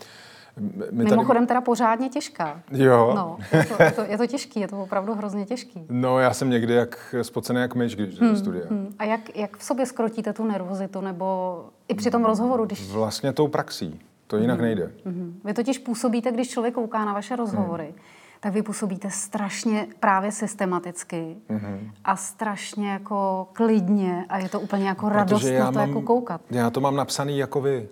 My 0.90 1.04
Mimochodem 1.04 1.42
tady... 1.42 1.46
teda 1.46 1.60
pořádně 1.60 2.08
těžká. 2.08 2.60
Jo. 2.70 3.12
No, 3.16 3.38
je 3.52 3.64
to, 3.64 3.82
je, 3.82 3.90
to, 3.90 4.02
je 4.08 4.18
to 4.18 4.26
těžký, 4.26 4.60
je 4.60 4.68
to 4.68 4.82
opravdu 4.82 5.14
hrozně 5.14 5.44
těžký. 5.44 5.86
No, 5.90 6.18
já 6.18 6.32
jsem 6.32 6.50
někdy 6.50 6.74
jak 6.74 7.14
spocený 7.22 7.60
jak 7.60 7.74
myš, 7.74 7.96
když 7.96 8.20
hmm, 8.20 8.36
studie. 8.36 8.66
Hmm. 8.70 8.94
A 8.98 9.04
jak, 9.04 9.36
jak 9.36 9.56
v 9.56 9.64
sobě 9.64 9.86
skrotíte 9.86 10.32
tu 10.32 10.44
nervozitu, 10.44 11.00
nebo 11.00 11.64
i 11.88 11.94
při 11.94 12.10
tom 12.10 12.24
rozhovoru? 12.24 12.64
Když... 12.64 12.90
Vlastně 12.90 13.32
tou 13.32 13.48
praxí. 13.48 14.00
To 14.26 14.36
jinak 14.36 14.58
hmm. 14.58 14.64
nejde. 14.64 14.92
Hmm. 15.04 15.40
Vy 15.44 15.54
totiž 15.54 15.78
působíte, 15.78 16.32
když 16.32 16.50
člověk 16.50 16.74
kouká 16.74 17.04
na 17.04 17.12
vaše 17.12 17.36
rozhovory, 17.36 17.84
hmm. 17.84 17.98
tak 18.40 18.52
vy 18.52 18.62
působíte 18.62 19.10
strašně 19.10 19.86
právě 20.00 20.32
systematicky 20.32 21.36
hmm. 21.48 21.90
a 22.04 22.16
strašně 22.16 22.90
jako 22.90 23.48
klidně 23.52 24.24
a 24.28 24.38
je 24.38 24.48
to 24.48 24.60
úplně 24.60 24.88
jako 24.88 25.08
radost 25.08 25.44
na 25.58 25.72
to 25.72 25.78
mám, 25.78 25.88
jako 25.88 26.02
koukat. 26.02 26.40
Já 26.50 26.70
to 26.70 26.80
mám 26.80 26.96
napsaný 26.96 27.38
jako 27.38 27.60
vy. 27.60 27.88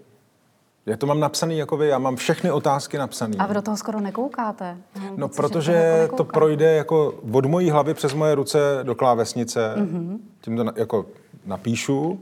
Já 0.87 0.97
to 0.97 1.07
mám 1.07 1.21
napsaný 1.21 1.59
jako 1.59 1.77
vy, 1.77 1.89
já 1.89 1.99
mám 1.99 2.17
všechny 2.17 2.51
otázky 2.51 2.99
napsané. 2.99 3.37
A 3.39 3.47
vy 3.47 3.55
do 3.55 3.63
toho 3.63 3.77
skoro 3.77 4.01
nekoukáte? 4.01 4.77
No, 5.01 5.13
no 5.17 5.29
protože 5.29 6.09
to 6.17 6.25
projde 6.25 6.75
jako 6.75 7.15
od 7.33 7.47
mojí 7.47 7.71
hlavy 7.71 7.95
přes 7.95 8.15
moje 8.15 8.35
ruce 8.35 8.59
do 8.83 8.95
klávesnice, 8.95 9.75
mm-hmm. 9.77 10.19
tím 10.41 10.57
to 10.57 10.65
na, 10.65 10.73
jako 10.77 11.07
napíšu, 11.47 12.21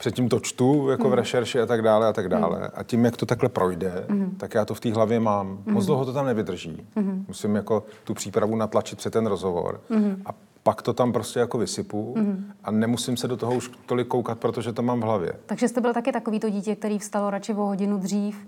předtím 0.00 0.28
to 0.28 0.40
čtu 0.40 0.88
jako 0.90 1.04
mm. 1.04 1.10
v 1.10 1.14
rešerši 1.14 1.60
a 1.60 1.66
tak 1.66 1.82
dále 1.82 2.06
a 2.06 2.12
tak 2.12 2.28
dále. 2.28 2.58
Mm. 2.58 2.66
A 2.74 2.82
tím, 2.82 3.04
jak 3.04 3.16
to 3.16 3.26
takhle 3.26 3.48
projde, 3.48 4.04
mm. 4.08 4.30
tak 4.36 4.54
já 4.54 4.64
to 4.64 4.74
v 4.74 4.80
té 4.80 4.92
hlavě 4.92 5.20
mám. 5.20 5.46
Mm. 5.66 5.74
Moc 5.74 5.86
dlouho 5.86 6.04
to 6.04 6.12
tam 6.12 6.26
nevydrží. 6.26 6.86
Mm. 6.96 7.24
Musím 7.28 7.54
jako 7.54 7.84
tu 8.04 8.14
přípravu 8.14 8.56
natlačit 8.56 8.98
před 8.98 9.12
ten 9.12 9.26
rozhovor. 9.26 9.80
Mm. 9.88 10.22
A 10.26 10.30
pak 10.62 10.82
to 10.82 10.92
tam 10.92 11.12
prostě 11.12 11.40
jako 11.40 11.58
vysypu 11.58 12.14
mm-hmm. 12.16 12.36
a 12.64 12.70
nemusím 12.70 13.16
se 13.16 13.28
do 13.28 13.36
toho 13.36 13.54
už 13.54 13.70
tolik 13.86 14.08
koukat, 14.08 14.38
protože 14.38 14.72
to 14.72 14.82
mám 14.82 15.00
v 15.00 15.02
hlavě. 15.02 15.32
Takže 15.46 15.68
jste 15.68 15.80
byl 15.80 15.94
taky 15.94 16.12
takový 16.12 16.40
to 16.40 16.50
dítě, 16.50 16.76
který 16.76 16.98
vstalo 16.98 17.30
radši 17.30 17.52
o 17.54 17.66
hodinu 17.66 17.98
dřív 17.98 18.46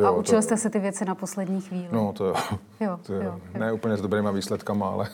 jo, 0.00 0.06
a 0.06 0.10
učil 0.10 0.38
to... 0.38 0.42
jste 0.42 0.56
se 0.56 0.70
ty 0.70 0.78
věci 0.78 1.04
na 1.04 1.14
poslední 1.14 1.60
chvíli. 1.60 1.88
No, 1.92 2.12
to 2.12 2.24
jo. 2.24 2.34
jo, 2.80 2.98
to 3.06 3.12
jo. 3.12 3.22
jo. 3.22 3.40
Ne 3.58 3.72
úplně 3.72 3.96
s 3.96 4.00
dobrýma 4.00 4.30
výsledkama, 4.30 4.88
ale... 4.88 5.08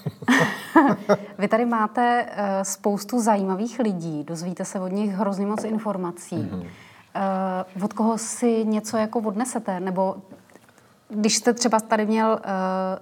Vy 1.38 1.48
tady 1.48 1.66
máte 1.66 2.26
uh, 2.26 2.62
spoustu 2.62 3.20
zajímavých 3.20 3.78
lidí, 3.78 4.24
dozvíte 4.24 4.64
se 4.64 4.80
od 4.80 4.92
nich 4.92 5.10
hrozně 5.10 5.46
moc 5.46 5.64
informací. 5.64 6.36
Mm-hmm. 6.36 6.66
Uh, 7.76 7.84
od 7.84 7.92
koho 7.92 8.18
si 8.18 8.64
něco 8.64 8.96
jako 8.96 9.18
odnesete? 9.18 9.80
Nebo 9.80 10.16
když 11.08 11.36
jste 11.36 11.54
třeba 11.54 11.80
tady 11.80 12.06
měl 12.06 12.40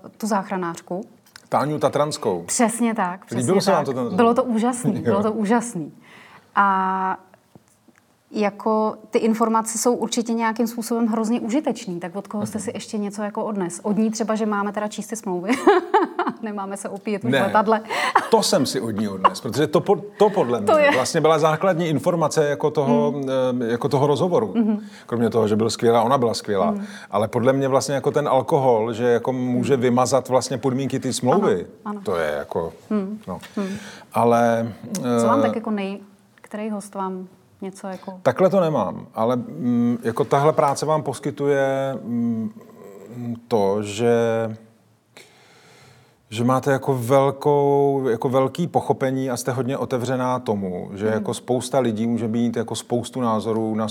uh, 0.03 0.11
tu 0.17 0.27
záchranářku, 0.27 1.05
Táňu 1.49 1.79
Tatranskou. 1.79 2.43
Přesně 2.43 2.95
tak. 2.95 3.25
Přesně 3.25 3.41
Líbilo 3.41 3.57
tak. 3.57 3.65
se 3.65 3.73
vám 3.73 3.85
to 3.85 3.93
ten... 3.93 4.17
Bylo 4.17 4.35
to 4.35 4.45
úžasný, 4.45 4.93
bylo 5.03 5.23
to 5.23 5.33
úžasný. 5.33 5.93
A 6.55 7.19
jako 8.31 8.95
ty 9.11 9.19
informace 9.19 9.79
jsou 9.79 9.95
určitě 9.95 10.33
nějakým 10.33 10.67
způsobem 10.67 11.07
hrozně 11.07 11.41
užitečný, 11.41 12.01
tak 12.01 12.17
od 12.17 12.29
koho 12.29 12.47
jste 12.47 12.59
si 12.59 12.71
ještě 12.75 12.99
něco 12.99 13.23
jako 13.23 13.45
odnes? 13.45 13.81
Od 13.83 13.97
ní 13.97 14.11
třeba, 14.11 14.35
že 14.35 14.47
máme 14.47 14.73
teda 14.73 14.89
číst 14.89 15.17
smlouvy, 15.17 15.51
nemáme 16.43 16.77
se 16.77 16.89
už 16.89 17.01
ne, 17.23 17.43
letadle. 17.43 17.81
to 18.31 18.43
jsem 18.43 18.67
si 18.67 18.81
od 18.81 18.91
ní 18.91 19.09
odnes, 19.09 19.41
protože 19.41 19.67
to, 19.67 19.81
to 20.19 20.31
podle 20.31 20.61
mě 20.61 20.67
to 20.67 20.79
je. 20.79 20.91
vlastně 20.91 21.21
byla 21.21 21.39
základní 21.39 21.89
informace 21.89 22.49
jako 22.49 22.71
toho, 22.71 23.13
mm. 23.13 23.63
jako 23.63 23.89
toho 23.89 24.07
rozhovoru. 24.07 24.53
Mm. 24.57 24.81
Kromě 25.07 25.31
toho, 25.31 25.49
že 25.49 25.57
byl 25.57 25.71
skvělá, 25.71 26.03
ona 26.03 26.19
byla 26.19 26.35
skvělá. 26.35 26.71
Mm. 26.71 26.87
Ale 27.11 27.29
podle 27.29 27.53
mě 27.53 27.69
vlastně 27.69 27.95
jako 27.95 28.11
ten 28.11 28.29
alkohol, 28.29 28.93
že 28.93 29.05
jako 29.05 29.33
může 29.33 29.77
mm. 29.77 29.83
vymazat 29.83 30.29
vlastně 30.29 30.59
podmínky 30.59 31.01
ty 31.01 31.13
smlouvy, 31.13 31.55
ano, 31.55 31.69
ano. 31.85 32.01
to 32.05 32.17
je 32.17 32.35
jako, 32.39 32.73
mm. 32.91 33.21
no. 33.29 33.39
Mm. 33.57 33.77
Ale... 34.13 34.73
Co 35.21 35.27
vám 35.27 35.43
tak 35.43 35.55
jako 35.57 35.71
nej... 35.71 36.01
Který 36.43 36.71
host 36.71 36.95
vám 36.95 37.29
něco 37.61 37.87
jako... 37.87 38.21
Takhle 38.23 38.51
to 38.51 38.61
nemám, 38.61 39.07
ale 39.15 39.37
mm, 39.37 39.99
jako 40.03 40.25
tahle 40.25 40.53
práce 40.53 40.87
vám 40.87 41.03
poskytuje 41.03 41.99
mm, 42.03 42.51
to, 43.49 43.83
že 43.83 44.17
že 46.31 46.45
máte 46.45 46.73
jako, 46.73 46.99
velkou, 46.99 48.05
jako 48.09 48.29
velký 48.29 48.67
pochopení 48.67 49.31
a 49.31 49.37
jste 49.37 49.53
hodně 49.53 49.79
otevřená 49.79 50.39
tomu, 50.39 50.91
že 50.95 51.07
mm. 51.07 51.13
jako 51.13 51.35
spousta 51.35 51.79
lidí 51.79 52.07
může 52.07 52.29
mít 52.29 52.57
jako 52.57 52.75
spoustu 52.75 53.21
názorů 53.21 53.75
na 53.75 53.87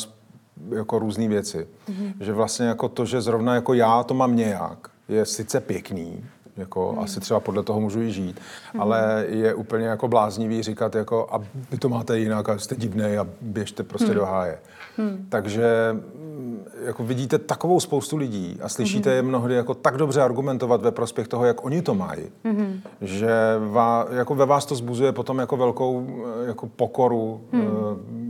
jako 0.76 1.00
různé 1.00 1.28
věci. 1.28 1.68
Mm. 1.88 2.14
Že 2.20 2.34
vlastně 2.34 2.68
jako 2.68 2.90
to, 2.90 3.06
že 3.06 3.22
zrovna 3.22 3.56
jako 3.56 3.74
já 3.74 4.04
to 4.04 4.14
mám 4.14 4.36
nějak, 4.36 4.90
je 5.10 5.26
sice 5.26 5.60
pěkný, 5.60 6.26
jako 6.58 6.90
hmm. 6.90 7.00
asi 7.00 7.20
třeba 7.20 7.40
podle 7.40 7.64
toho 7.64 7.82
můžu 7.82 8.02
i 8.02 8.12
žít, 8.12 8.40
hmm. 8.74 8.82
ale 8.82 9.26
je 9.30 9.54
úplně 9.54 9.86
jako 9.86 10.08
bláznivý 10.08 10.64
říkat 10.64 10.96
jako 10.96 11.28
a 11.32 11.38
vy 11.72 11.78
to 11.78 11.90
máte 11.90 12.20
jinak 12.20 12.50
a 12.50 12.58
jste 12.58 12.76
divný 12.76 13.18
a 13.18 13.28
běžte 13.42 13.84
prostě 13.84 14.08
hmm. 14.08 14.16
do 14.16 14.26
háje. 14.26 14.60
Hmm. 14.98 15.26
Takže 15.30 15.66
mm, 15.94 16.66
jako 16.86 17.04
vidíte 17.04 17.38
takovou 17.38 17.80
spoustu 17.80 18.18
lidí 18.18 18.60
a 18.62 18.70
slyšíte 18.70 19.10
hmm. 19.10 19.16
je 19.16 19.22
mnohdy 19.22 19.56
jako 19.56 19.74
tak 19.74 19.98
dobře 19.98 20.22
argumentovat 20.22 20.82
ve 20.82 20.92
prospěch 20.92 21.28
toho, 21.28 21.46
jak 21.46 21.66
oni 21.66 21.82
to 21.82 21.96
mají, 21.96 22.24
hmm. 22.44 22.82
že 23.02 23.30
vá, 23.70 24.08
jako 24.12 24.36
ve 24.36 24.46
vás 24.46 24.66
to 24.66 24.76
zbuzuje 24.76 25.12
potom 25.12 25.40
jako 25.40 25.58
velkou 25.58 26.08
eh, 26.44 26.48
jako 26.48 26.68
pokoru 26.68 27.42
hmm. 27.52 27.66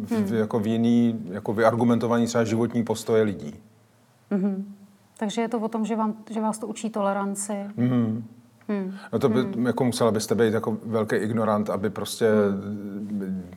v, 0.04 0.12
hmm. 0.12 0.36
jako 0.36 0.60
v 0.60 0.68
jiný 0.68 1.20
jako 1.32 1.54
vyargumentovaní 1.54 2.26
třeba 2.26 2.44
životní 2.44 2.84
postoje 2.84 3.24
lidí. 3.24 3.56
Hmm. 4.32 4.77
Takže 5.18 5.42
je 5.42 5.50
to 5.50 5.60
o 5.60 5.68
tom, 5.68 5.86
že, 5.86 5.96
vám, 5.96 6.16
že 6.30 6.42
vás 6.42 6.58
to 6.58 6.68
učí 6.68 6.90
toleranci. 6.90 7.54
Mm. 7.76 8.24
Hmm. 8.70 8.98
No 9.14 9.20
to 9.20 9.30
by, 9.30 9.42
hmm. 9.42 9.68
jako 9.68 9.84
musela 9.84 10.12
byste 10.12 10.36
být 10.36 10.54
jako 10.54 10.78
velký 10.86 11.16
ignorant, 11.16 11.70
aby 11.70 11.90
prostě 11.90 12.32
hmm. 12.32 13.52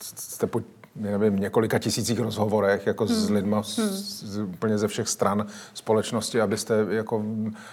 jste 0.00 0.46
po 0.46 0.60
nevím, 0.96 1.36
několika 1.36 1.78
tisících 1.78 2.20
rozhovorech 2.20 2.86
jako 2.86 3.04
hmm. 3.04 3.14
s 3.14 3.30
lidmi 3.30 3.56
z, 3.62 3.78
hmm. 3.78 3.88
z, 3.88 4.38
úplně 4.38 4.78
ze 4.78 4.88
všech 4.88 5.08
stran 5.08 5.46
společnosti, 5.74 6.40
abyste 6.40 6.86
jako 6.88 7.24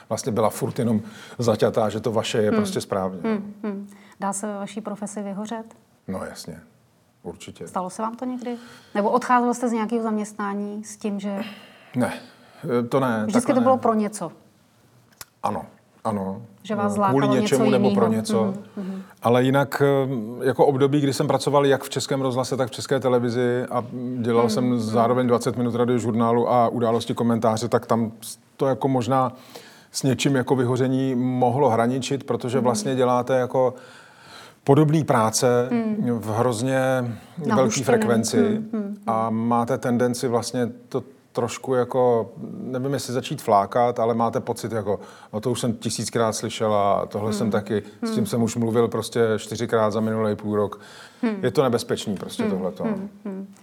vlastně 0.09 0.31
byla 0.31 0.49
furt 0.49 0.79
jenom 0.79 1.01
zaťatá, 1.39 1.89
že 1.89 1.99
to 1.99 2.11
vaše 2.11 2.37
je 2.37 2.49
hmm. 2.49 2.57
prostě 2.57 2.81
správně. 2.81 3.19
Hmm. 3.23 3.53
Hmm. 3.63 3.89
Dá 4.19 4.33
se 4.33 4.47
ve 4.47 4.53
vaší 4.53 4.81
profesi 4.81 5.23
vyhořet? 5.23 5.65
No 6.07 6.23
jasně, 6.25 6.59
určitě. 7.23 7.67
Stalo 7.67 7.89
se 7.89 8.01
vám 8.01 8.15
to 8.15 8.25
někdy? 8.25 8.57
Nebo 8.95 9.09
odcházel 9.09 9.53
jste 9.53 9.69
z 9.69 9.71
nějakého 9.71 10.03
zaměstnání 10.03 10.83
s 10.83 10.97
tím, 10.97 11.19
že... 11.19 11.43
Ne, 11.95 12.13
to 12.89 12.99
ne. 12.99 13.23
Vždycky 13.25 13.53
to 13.53 13.61
bylo 13.61 13.77
pro 13.77 13.93
něco. 13.93 14.31
Ano, 15.43 15.65
ano. 16.03 16.41
Že 16.63 16.75
vás 16.75 16.93
zlákalo 16.93 17.19
Kvůli 17.19 17.41
něčemu 17.41 17.63
něco 17.63 17.71
nebo 17.71 17.95
pro 17.95 18.07
něco. 18.07 18.53
Mm-hmm. 18.77 19.01
Ale 19.21 19.43
jinak 19.43 19.81
eh, 19.85 20.45
jako 20.45 20.65
období, 20.65 21.01
kdy 21.01 21.13
jsem 21.13 21.27
pracoval 21.27 21.65
jak 21.65 21.83
v 21.83 21.89
Českém 21.89 22.21
rozhlase, 22.21 22.57
tak 22.57 22.69
v 22.69 22.71
České 22.71 22.99
televizi 22.99 23.65
a 23.71 23.83
dělal 24.17 24.45
mm-hmm. 24.45 24.49
jsem 24.49 24.79
zároveň 24.79 25.27
20 25.27 25.57
minut 25.57 25.75
radiožurnálu 25.75 26.49
a 26.49 26.67
události 26.67 27.13
komentáře, 27.13 27.67
tak 27.67 27.85
tam 27.85 28.11
to 28.57 28.67
jako 28.67 28.87
možná 28.87 29.33
s 29.91 30.03
něčím 30.03 30.35
jako 30.35 30.55
vyhoření 30.55 31.15
mohlo 31.15 31.69
hraničit, 31.69 32.23
protože 32.23 32.57
mm-hmm. 32.57 32.63
vlastně 32.63 32.95
děláte 32.95 33.37
jako 33.37 33.73
podobné 34.63 35.03
práce 35.03 35.67
mm. 35.71 36.19
v 36.19 36.37
hrozně 36.37 36.79
velké 37.55 37.83
frekvenci 37.83 38.37
mm, 38.37 38.79
mm, 38.79 38.97
a 39.07 39.29
máte 39.29 39.77
tendenci 39.77 40.27
vlastně 40.27 40.69
to 40.89 41.03
trošku 41.31 41.73
jako, 41.73 42.31
nevím, 42.53 42.93
jestli 42.93 43.13
začít 43.13 43.41
flákat, 43.41 43.99
ale 43.99 44.13
máte 44.13 44.39
pocit 44.39 44.71
jako, 44.71 44.99
no 45.33 45.39
to 45.39 45.51
už 45.51 45.59
jsem 45.59 45.73
tisíckrát 45.73 46.35
slyšela, 46.35 47.05
tohle 47.05 47.29
hmm. 47.29 47.37
jsem 47.37 47.51
taky, 47.51 47.83
hmm. 48.01 48.11
s 48.11 48.15
tím 48.15 48.25
jsem 48.25 48.43
už 48.43 48.55
mluvil 48.55 48.87
prostě 48.87 49.21
čtyřikrát 49.37 49.91
za 49.91 49.99
minulý 49.99 50.35
půl 50.35 50.55
rok. 50.55 50.79
Hmm. 51.21 51.43
Je 51.43 51.51
to 51.51 51.63
nebezpečný 51.63 52.15
prostě 52.15 52.43
hmm. 52.43 52.51
tohleto. 52.51 52.83
Hmm. 52.83 53.09
Hmm. 53.25 53.53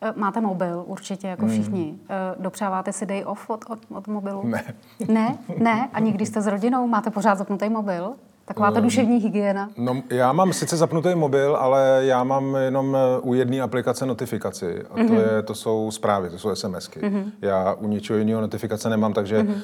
Eh, 0.00 0.12
máte 0.16 0.40
mobil 0.40 0.84
určitě, 0.86 1.26
jako 1.26 1.42
hmm. 1.42 1.50
všichni. 1.50 1.98
Eh, 2.10 2.14
dopřáváte 2.38 2.92
si 2.92 3.06
day 3.06 3.24
off 3.26 3.50
od, 3.50 3.64
od, 3.68 3.78
od 3.94 4.06
mobilu? 4.06 4.42
Ne. 4.46 4.74
Ne? 5.08 5.38
Ne? 5.58 5.88
Ani 5.92 6.12
když 6.12 6.28
jste 6.28 6.40
s 6.40 6.46
rodinou, 6.46 6.86
máte 6.86 7.10
pořád 7.10 7.38
zapnutý 7.38 7.68
mobil? 7.68 8.14
Taková 8.48 8.70
ta 8.70 8.80
duševní 8.80 9.16
hygiena. 9.16 9.70
No, 9.76 10.02
já 10.10 10.32
mám 10.32 10.52
sice 10.52 10.76
zapnutý 10.76 11.14
mobil, 11.14 11.56
ale 11.56 12.00
já 12.02 12.24
mám 12.24 12.56
jenom 12.56 12.96
eh, 12.96 13.20
u 13.20 13.34
jedné 13.34 13.60
aplikace 13.60 14.06
notifikaci. 14.06 14.82
A 14.90 14.94
to, 14.94 15.00
mm-hmm. 15.00 15.36
je, 15.36 15.42
to 15.42 15.54
jsou 15.54 15.90
zprávy, 15.90 16.30
to 16.30 16.38
jsou 16.38 16.54
SMSky. 16.54 17.00
Mm-hmm. 17.00 17.32
Já 17.42 17.74
u 17.74 17.88
ničeho 17.88 18.18
jiného 18.18 18.40
notifikace 18.40 18.88
nemám, 18.88 19.12
takže... 19.12 19.42
Mm-hmm. 19.42 19.60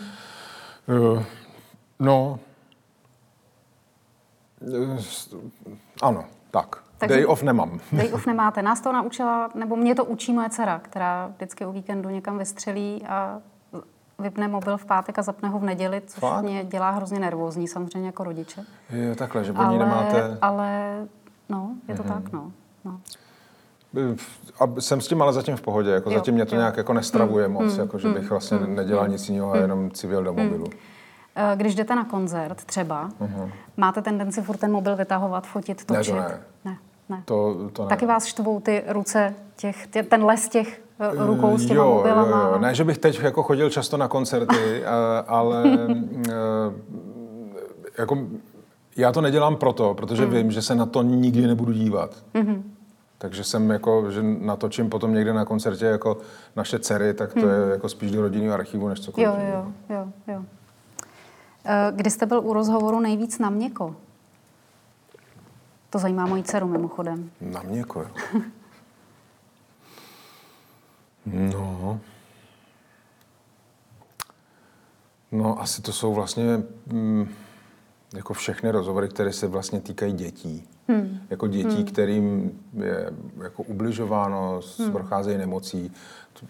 Uh, 1.13 1.23
no... 2.01 2.39
Uh, 4.61 5.01
ano, 6.03 6.25
tak. 6.51 6.77
Takže 6.99 7.15
day 7.15 7.27
off 7.27 7.43
nemám. 7.43 7.81
Day 7.93 8.13
off 8.13 8.27
nemáte. 8.33 8.63
Nás 8.63 8.81
to 8.81 8.93
naučila, 8.93 9.51
nebo 9.55 9.77
mě 9.77 9.95
to 9.95 10.05
učí 10.05 10.33
moje 10.33 10.51
dcera, 10.51 10.79
která 10.79 11.27
vždycky 11.27 11.67
o 11.67 11.73
víkendu 11.73 12.09
někam 12.09 12.39
vystřelí 12.39 13.03
a 13.09 13.41
vypne 14.19 14.49
mobil 14.49 14.77
v 14.77 14.85
pátek 14.85 15.19
a 15.19 15.23
zapne 15.23 15.49
ho 15.49 15.59
v 15.59 15.65
neděli, 15.65 16.03
což 16.07 16.21
Fakt? 16.21 16.43
mě 16.43 16.65
dělá 16.65 16.91
hrozně 16.91 17.21
nervózní, 17.21 17.69
samozřejmě 17.69 18.09
jako 18.09 18.25
rodiče. 18.25 18.65
Je 18.91 19.15
takhle, 19.15 19.45
že 19.45 19.53
po 19.53 19.63
ní 19.63 19.79
nemáte... 19.79 20.39
Ale, 20.43 20.97
no, 21.49 21.71
je 21.89 21.95
to 21.95 22.03
mm-hmm. 22.03 22.23
tak, 22.23 22.33
no. 22.33 22.53
no. 22.85 23.01
A 24.61 24.81
jsem 24.81 25.01
s 25.01 25.09
tím 25.09 25.23
ale 25.23 25.33
zatím 25.33 25.57
v 25.57 25.63
pohodě, 25.63 25.91
jako 25.91 26.11
jo, 26.11 26.19
zatím 26.19 26.35
mě 26.35 26.47
to 26.47 26.55
jo. 26.55 26.61
nějak 26.61 26.77
jako 26.77 26.93
nestravuje 26.93 27.49
mm, 27.49 27.55
moc, 27.55 27.75
mm, 27.75 27.81
jako 27.81 27.99
že 27.99 28.09
bych 28.09 28.31
vlastně 28.31 28.59
mm, 28.59 28.75
nedělal 28.75 29.05
mm, 29.05 29.11
nic 29.11 29.29
jiného 29.29 29.53
a 29.53 29.57
jenom 29.57 29.91
civil 29.91 30.25
do 30.25 30.33
mm. 30.33 30.43
mobilu. 30.43 30.67
Eh, 31.37 31.57
když 31.57 31.75
jdete 31.75 31.95
na 31.95 32.05
koncert 32.05 32.65
třeba, 32.65 33.09
uh-huh. 33.21 33.51
máte 33.77 34.03
tendenci 34.03 34.43
furt 34.43 34.57
ten 34.57 34.73
mobil 34.73 34.97
vytahovat, 34.97 35.47
fotit, 35.47 35.85
točit? 35.85 36.15
Ne, 36.15 36.23
to 36.23 36.29
ne. 36.29 36.41
ne. 36.65 36.79
ne. 37.09 37.23
To, 37.25 37.71
to 37.73 37.83
ne. 37.83 37.89
Taky 37.89 38.07
vás 38.07 38.25
štvou 38.25 38.61
ty 38.61 38.85
ruce, 38.89 39.35
těch, 39.57 39.87
tě, 39.87 40.03
ten 40.03 40.25
les 40.25 40.49
těch 40.49 40.84
rukou 41.01 41.59
s 41.59 41.67
těma 41.67 41.85
jo, 41.85 41.95
mobilama. 41.95 42.43
Jo, 42.43 42.49
jo. 42.53 42.59
Ne, 42.59 42.75
že 42.75 42.85
bych 42.85 42.99
teď 42.99 43.21
jako 43.23 43.43
chodil 43.43 43.71
často 43.71 43.97
na 43.97 44.09
koncerty, 44.09 44.85
a- 44.85 45.25
ale 45.29 45.63
eh, 46.29 46.33
jako, 47.99 48.19
já 48.97 49.13
to 49.13 49.21
nedělám 49.21 49.57
proto, 49.57 49.95
protože 49.95 50.27
vím, 50.27 50.51
že 50.51 50.63
se 50.63 50.75
na 50.75 50.87
to 50.87 51.03
nikdy 51.03 51.47
nebudu 51.47 51.73
dívat. 51.73 52.25
Takže 53.19 53.45
jsem 53.45 53.71
jako, 53.71 54.11
že 54.11 54.23
natočím 54.23 54.91
potom 54.91 55.15
někde 55.15 55.33
na 55.33 55.45
koncertě 55.45 55.85
jako 55.87 56.17
naše 56.57 56.79
dcery, 56.79 57.15
tak 57.15 57.33
to 57.35 57.49
je 57.49 57.71
jako 57.71 57.89
spíš 57.89 58.11
do 58.11 58.21
rodinného 58.23 58.55
archivu, 58.55 58.89
než 58.89 59.01
cokoliv. 59.01 59.29
Jo, 59.29 59.35
jo, 59.53 59.67
jo, 59.91 60.07
jo. 60.35 60.43
Eh, 61.65 61.93
Kdy 61.95 62.11
jste 62.11 62.27
byl 62.27 62.41
u 62.45 62.53
rozhovoru 62.53 63.01
nejvíc 63.01 63.39
na 63.39 63.51
měko? 63.51 63.97
To 65.91 65.99
zajímá 65.99 66.27
moji 66.27 66.43
dceru 66.43 66.69
mimochodem. 66.69 67.31
Na 67.41 67.63
měko, 67.63 68.01
jo. 68.01 68.41
No. 71.27 72.01
No, 75.33 75.61
asi 75.61 75.83
to 75.83 75.93
jsou 75.93 76.15
vlastně 76.15 76.63
mm, 76.87 77.29
jako 78.15 78.35
všechny 78.35 78.71
rozhovory, 78.71 79.09
které 79.09 79.33
se 79.33 79.47
vlastně 79.47 79.81
týkají 79.81 80.13
dětí. 80.13 80.69
Hmm. 80.89 81.19
Jako 81.31 81.49
dětí, 81.49 81.77
hmm. 81.77 81.85
kterým 81.85 82.53
je 82.85 83.11
jako 83.43 83.63
ubližováno, 83.63 84.61
hmm. 84.79 84.93
procházejí 84.93 85.39
nemocí. 85.39 85.93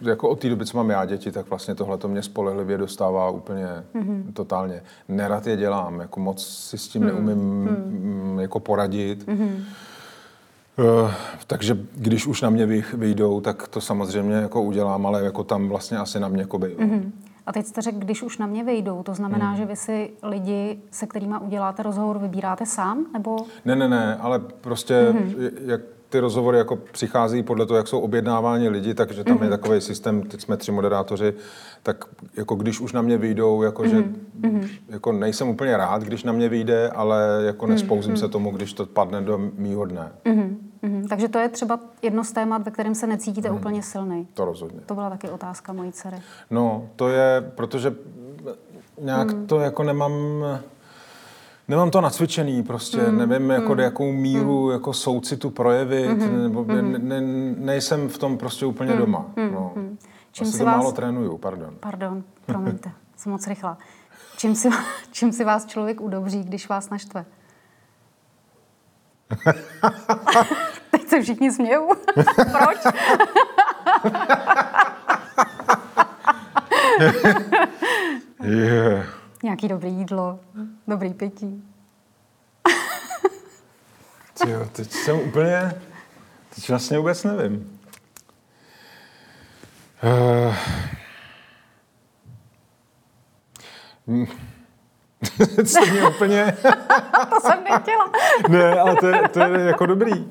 Jako 0.01 0.29
od 0.29 0.41
té 0.41 0.49
doby, 0.49 0.67
co 0.67 0.77
mám 0.77 0.91
já 0.91 1.05
děti, 1.05 1.33
tak 1.33 1.49
vlastně 1.49 1.75
tohle 1.75 1.99
to 1.99 2.09
mě 2.09 2.23
spolehlivě 2.23 2.79
dostává 2.79 3.31
úplně 3.31 3.67
hmm. 3.95 4.31
totálně. 4.33 4.83
Nerad 5.09 5.47
je 5.47 5.57
dělám, 5.57 6.01
jako 6.01 6.21
moc 6.21 6.47
si 6.47 6.79
s 6.79 6.89
tím 6.89 7.03
hmm. 7.03 7.11
neumím 7.11 7.67
hmm. 7.67 8.39
jako 8.41 8.61
poradit. 8.61 9.29
Hmm. 9.29 9.65
Uh, 10.79 11.11
takže 11.47 11.79
když 11.97 12.27
už 12.27 12.43
na 12.43 12.51
mě 12.51 12.67
vy- 12.67 12.85
vyjdou, 12.95 13.41
tak 13.41 13.69
to 13.69 13.81
samozřejmě 13.81 14.35
jako 14.35 14.63
udělám, 14.63 15.07
ale 15.07 15.25
jako 15.25 15.45
tam 15.45 15.69
vlastně 15.69 15.99
asi 15.99 16.21
na 16.21 16.29
mě 16.29 16.45
koby. 16.45 16.77
Mm-hmm. 16.79 17.11
A 17.47 17.53
teď 17.53 17.67
jste 17.67 17.83
řekl, 17.83 17.99
když 17.99 18.23
už 18.23 18.39
na 18.39 18.47
mě 18.47 18.65
vejdou, 18.65 19.03
to 19.03 19.15
znamená, 19.15 19.49
Hmm. 19.49 19.57
že 19.57 19.65
vy 19.65 19.77
si 19.77 20.11
lidi, 20.23 20.79
se 20.91 21.07
kterými 21.07 21.35
uděláte 21.41 21.83
rozhovor, 21.83 22.19
vybíráte 22.19 22.67
sám? 22.67 23.07
Nebo 23.13 23.37
Ne, 23.65 23.77
ne, 23.77 23.89
ne, 23.89 24.17
ale 24.17 24.39
prostě 24.39 25.09
mm-hmm. 25.13 25.51
jak 25.67 25.81
ty 26.09 26.21
rozhovory 26.21 26.59
jako 26.59 26.77
přichází 26.77 27.43
podle 27.43 27.67
toho, 27.67 27.77
jak 27.77 27.89
jsou 27.89 28.01
objednáváni 28.01 28.69
lidi, 28.69 28.95
takže 28.95 29.25
tam 29.25 29.39
mm-hmm. 29.39 29.45
je 29.45 29.51
takový 29.51 29.81
systém, 29.81 30.23
teď 30.23 30.41
jsme 30.41 30.57
tři 30.57 30.73
moderátoři, 30.73 31.35
tak 31.83 32.05
jako 32.37 32.55
když 32.55 32.81
už 32.81 32.93
na 32.93 33.03
mě 33.03 33.19
vyjdou, 33.19 33.63
jako 33.63 33.89
že 33.89 34.01
mm-hmm. 34.41 34.69
jako 34.89 35.13
nejsem 35.13 35.49
úplně 35.49 35.77
rád, 35.77 36.03
když 36.03 36.25
na 36.25 36.33
mě 36.33 36.49
vyjde, 36.49 36.89
ale 36.89 37.43
jako 37.47 37.67
nespouzím 37.67 38.15
mm-hmm. 38.15 38.21
se 38.21 38.29
tomu, 38.29 38.51
když 38.51 38.73
to 38.73 38.87
padne 38.87 39.21
do 39.21 39.39
mýho 39.59 39.85
dne. 39.85 40.13
Mm-hmm. 40.25 40.57
Mhm, 40.85 41.09
takže 41.09 41.29
to 41.29 41.39
je 41.39 41.49
třeba 41.49 41.81
jedno 42.03 42.25
z 42.25 42.33
témat, 42.33 42.63
ve 42.63 42.71
kterém 42.71 42.95
se 42.95 43.07
necítíte 43.07 43.51
úplně 43.51 43.83
silný. 43.83 44.29
To 44.35 44.45
rozhodně. 44.45 44.81
To 44.87 44.95
byla 44.95 45.11
taky 45.11 45.31
otázka 45.31 45.73
mojí 45.73 45.93
dcery. 45.93 46.17
No, 46.51 46.89
to 46.97 47.09
je, 47.09 47.53
protože 47.55 47.95
nějak 49.01 49.31
hmm. 49.31 49.47
to 49.47 49.61
jako 49.61 49.83
nemám, 49.83 50.13
nemám 51.69 51.91
to 51.91 52.01
nacvičený 52.01 52.63
prostě, 52.63 53.03
hmm. 53.03 53.19
nevím 53.19 53.51
jako 53.51 53.75
do 53.75 53.83
jakou 53.83 54.13
míru 54.13 54.63
hmm. 54.63 54.73
jako 54.73 54.93
soucitu 54.93 55.51
projevit, 55.51 56.23
hmm. 56.23 56.43
nebo 56.43 56.65
ne, 56.65 56.83
ne, 56.83 57.21
nejsem 57.57 58.09
v 58.09 58.19
tom 58.19 58.39
prostě 58.39 58.67
úplně 58.67 58.91
hmm. 58.91 59.01
doma. 59.01 59.27
No. 59.53 59.73
Čím 59.75 59.99
Čím 60.33 60.47
si 60.47 60.59
to 60.59 60.65
vás- 60.65 60.77
málo 60.77 60.93
trénuju, 60.93 61.39
pardon. 61.39 61.75
Pardon, 61.81 62.25
promiňte, 62.47 62.91
jsem 63.17 63.33
moc 63.33 63.47
rychlá. 63.47 63.79
Čím 64.37 64.55
si, 64.55 64.69
čím 65.13 65.33
si 65.33 65.45
vás 65.45 65.67
člověk 65.67 66.01
udobří, 66.01 66.43
když 66.43 66.69
vás 66.69 66.91
naštve? 66.91 67.25
Se 71.15 71.23
všichni 71.23 71.53
smějou. 71.53 71.89
Proč? 72.35 72.79
Yeah. 78.43 79.07
Nějaký 79.43 79.69
dobrý 79.69 79.93
jídlo, 79.93 80.41
dobrý 80.89 81.15
pití. 81.15 81.65
Jo, 84.47 84.69
teď 84.73 84.91
jsem 84.91 85.17
úplně, 85.21 85.75
teď 86.55 86.69
vlastně 86.69 86.99
vůbec 86.99 87.25
nevím. 87.25 87.81
Uh, 90.03 90.55
se 95.65 95.81
mě 95.91 96.09
úplně... 96.09 96.57
To 97.31 97.41
jsem 97.41 97.65
nechtěla. 97.65 98.11
Ne, 98.49 98.81
ale 98.81 98.97
to 98.97 99.07
je, 99.07 99.29
to 99.29 99.41
je 99.41 99.61
jako 99.61 99.87
dobrý. 99.87 100.31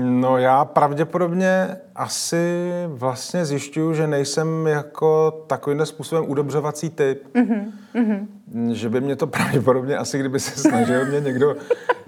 No 0.00 0.38
já 0.38 0.64
pravděpodobně 0.64 1.76
asi 1.94 2.62
vlastně 2.86 3.44
zjišťuju, 3.44 3.94
že 3.94 4.06
nejsem 4.06 4.66
jako 4.66 5.30
takovýmhle 5.46 5.86
způsobem 5.86 6.30
udobřovací 6.30 6.90
typ. 6.90 7.22
Mm-hmm. 7.34 8.26
Že 8.72 8.88
by 8.88 9.00
mě 9.00 9.16
to 9.16 9.26
pravděpodobně 9.26 9.96
asi, 9.96 10.18
kdyby 10.18 10.40
se 10.40 10.60
snažil 10.60 11.06
mě 11.06 11.20
někdo 11.20 11.56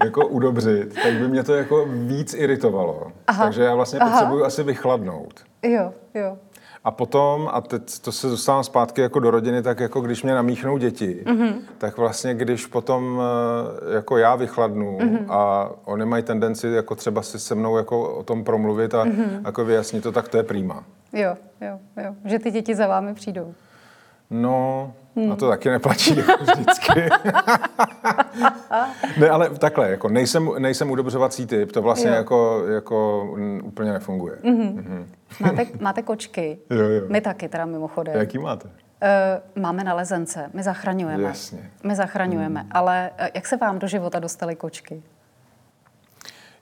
jako 0.03 0.27
udobřit, 0.27 0.93
tak 1.03 1.13
by 1.13 1.27
mě 1.27 1.43
to 1.43 1.53
jako 1.53 1.85
víc 1.89 2.33
iritovalo. 2.33 3.11
Aha. 3.27 3.43
Takže 3.43 3.63
já 3.63 3.75
vlastně 3.75 3.99
Aha. 3.99 4.11
potřebuju 4.11 4.45
asi 4.45 4.63
vychladnout. 4.63 5.39
Jo, 5.63 5.93
jo. 6.13 6.37
A 6.83 6.91
potom, 6.91 7.49
a 7.53 7.61
teď 7.61 7.99
to 7.99 8.11
se 8.11 8.27
dostávám 8.27 8.63
zpátky 8.63 9.01
jako 9.01 9.19
do 9.19 9.31
rodiny, 9.31 9.61
tak 9.61 9.79
jako 9.79 10.01
když 10.01 10.23
mě 10.23 10.33
namíchnou 10.33 10.77
děti, 10.77 11.23
mm-hmm. 11.25 11.53
tak 11.77 11.97
vlastně 11.97 12.33
když 12.33 12.65
potom 12.65 13.21
eh, 13.21 13.95
jako 13.95 14.17
já 14.17 14.35
vychladnu 14.35 14.97
mm-hmm. 14.97 15.25
a 15.29 15.71
oni 15.85 16.05
mají 16.05 16.23
tendenci 16.23 16.67
jako 16.67 16.95
třeba 16.95 17.21
si 17.21 17.39
se 17.39 17.55
mnou 17.55 17.77
jako 17.77 18.13
o 18.13 18.23
tom 18.23 18.43
promluvit 18.43 18.93
a 18.93 19.05
mm-hmm. 19.05 19.41
jako 19.45 19.65
vyjasnit 19.65 20.03
to, 20.03 20.11
tak 20.11 20.27
to 20.27 20.37
je 20.37 20.43
prýma. 20.43 20.83
Jo, 21.13 21.35
jo, 21.61 21.79
jo. 22.03 22.15
Že 22.25 22.39
ty 22.39 22.51
děti 22.51 22.75
za 22.75 22.87
vámi 22.87 23.13
přijdou. 23.13 23.53
No, 24.29 24.93
a 25.31 25.35
to 25.35 25.49
taky 25.49 25.69
neplatí 25.69 26.17
jako 26.17 26.43
vždycky. 26.43 26.91
ne, 29.19 29.29
ale 29.29 29.49
takhle, 29.49 29.91
jako 29.91 30.09
nejsem, 30.09 30.49
nejsem 30.57 30.91
udobřovací 30.91 31.45
typ, 31.45 31.71
to 31.71 31.81
vlastně 31.81 32.09
Jo. 32.09 32.15
jako, 32.15 32.63
jako 32.67 33.27
mm, 33.35 33.61
úplně 33.63 33.93
nefunguje. 33.93 34.35
Mm-hmm. 34.43 35.05
Máte, 35.39 35.65
máte 35.79 36.01
kočky? 36.01 36.59
Jo, 36.69 36.89
jo. 36.89 37.01
My 37.07 37.21
taky 37.21 37.49
teda 37.49 37.65
mimochodem. 37.65 38.15
Jaký 38.17 38.37
máte? 38.37 38.69
Eh, 39.01 39.41
Máme 39.59 39.83
nalezence, 39.83 40.49
my 40.53 40.63
zachraňujeme. 40.63 41.23
Jasně. 41.23 41.71
My 41.83 41.95
zachraňujeme, 41.95 42.65
ale 42.71 43.09
eh, 43.17 43.31
jak 43.35 43.47
se 43.47 43.57
vám 43.57 43.79
do 43.79 43.87
života 43.87 44.19
dostaly 44.19 44.55
kočky? 44.55 45.03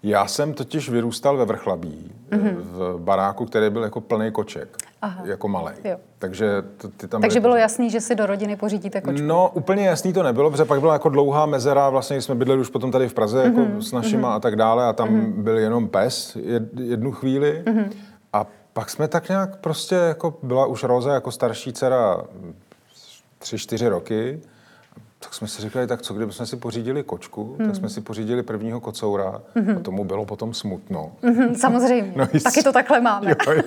Já 0.04 0.28
jsem 0.28 0.54
totiž 0.54 0.90
vyrůstal 0.90 1.38
ve 1.38 1.46
Vrchlabí, 1.46 2.12
mm-hmm. 2.30 2.54
v 2.56 2.98
baráku, 3.00 3.46
který 3.46 3.70
byl 3.70 3.84
jako 3.84 4.02
plný 4.02 4.32
koček, 4.32 4.78
Aha. 5.02 5.22
jako 5.26 5.48
malý. 5.48 5.72
Takže 6.20 6.64
ty 6.98 7.08
tam 7.08 7.22
Takže 7.22 7.40
bylo 7.40 7.56
jasný, 7.56 7.90
že 7.90 8.02
si 8.02 8.16
do 8.16 8.26
rodiny 8.26 8.56
pořídíte 8.56 9.02
kočku. 9.02 9.22
No, 9.28 9.52
úplně 9.54 9.88
jasný 9.88 10.14
to 10.14 10.24
nebylo, 10.24 10.52
protože 10.52 10.66
pak 10.66 10.80
byla 10.80 10.94
jako 10.94 11.10
dlouhá 11.10 11.46
mezera, 11.46 11.90
vlastně 11.90 12.22
jsme 12.22 12.36
bydleli 12.36 12.62
už 12.62 12.70
potom 12.70 12.92
tady 12.92 13.10
v 13.10 13.14
Praze 13.14 13.44
jako 13.44 13.60
Mhm, 13.60 13.82
s 13.82 13.92
našima 13.92 14.36
a 14.36 14.40
tak 14.40 14.56
dále 14.56 14.86
a 14.86 14.94
tam 14.94 15.32
byl 15.44 15.58
jenom 15.58 15.88
pes 15.88 16.36
jed, 16.36 16.64
jednu 16.80 17.12
chvíli 17.12 17.64
Mhm. 17.68 17.90
a 18.34 18.46
pak 18.74 18.90
jsme 18.90 19.08
tak 19.08 19.30
nějak 19.30 19.56
prostě, 19.58 19.96
jako 19.96 20.34
byla 20.44 20.66
už 20.66 20.84
Roza 20.84 21.14
jako 21.14 21.32
starší 21.32 21.74
dcera 21.74 22.18
tři, 23.40 23.58
čtyři 23.58 23.88
roky, 23.88 24.40
tak 25.20 25.34
jsme 25.34 25.48
si 25.48 25.62
říkali, 25.62 25.88
tak 25.88 26.02
co 26.02 26.14
kdybychom 26.14 26.46
si 26.46 26.56
pořídili 26.56 27.04
kočku, 27.04 27.56
Mhm. 27.60 27.68
tak 27.68 27.76
jsme 27.76 27.90
si 27.90 28.02
pořídili 28.02 28.44
prvního 28.44 28.80
kocoura 28.80 29.42
a 29.78 29.80
tomu 29.82 30.04
bylo 30.06 30.26
potom 30.26 30.54
smutno. 30.54 31.12
Mhm, 31.22 31.56
Samozřejmě, 31.56 32.14
No, 32.16 32.28
taky 32.44 32.64
to 32.64 32.72
takhle 32.72 33.02
máme. 33.02 33.30
Jo, 33.32 33.54
jo. 33.54 33.62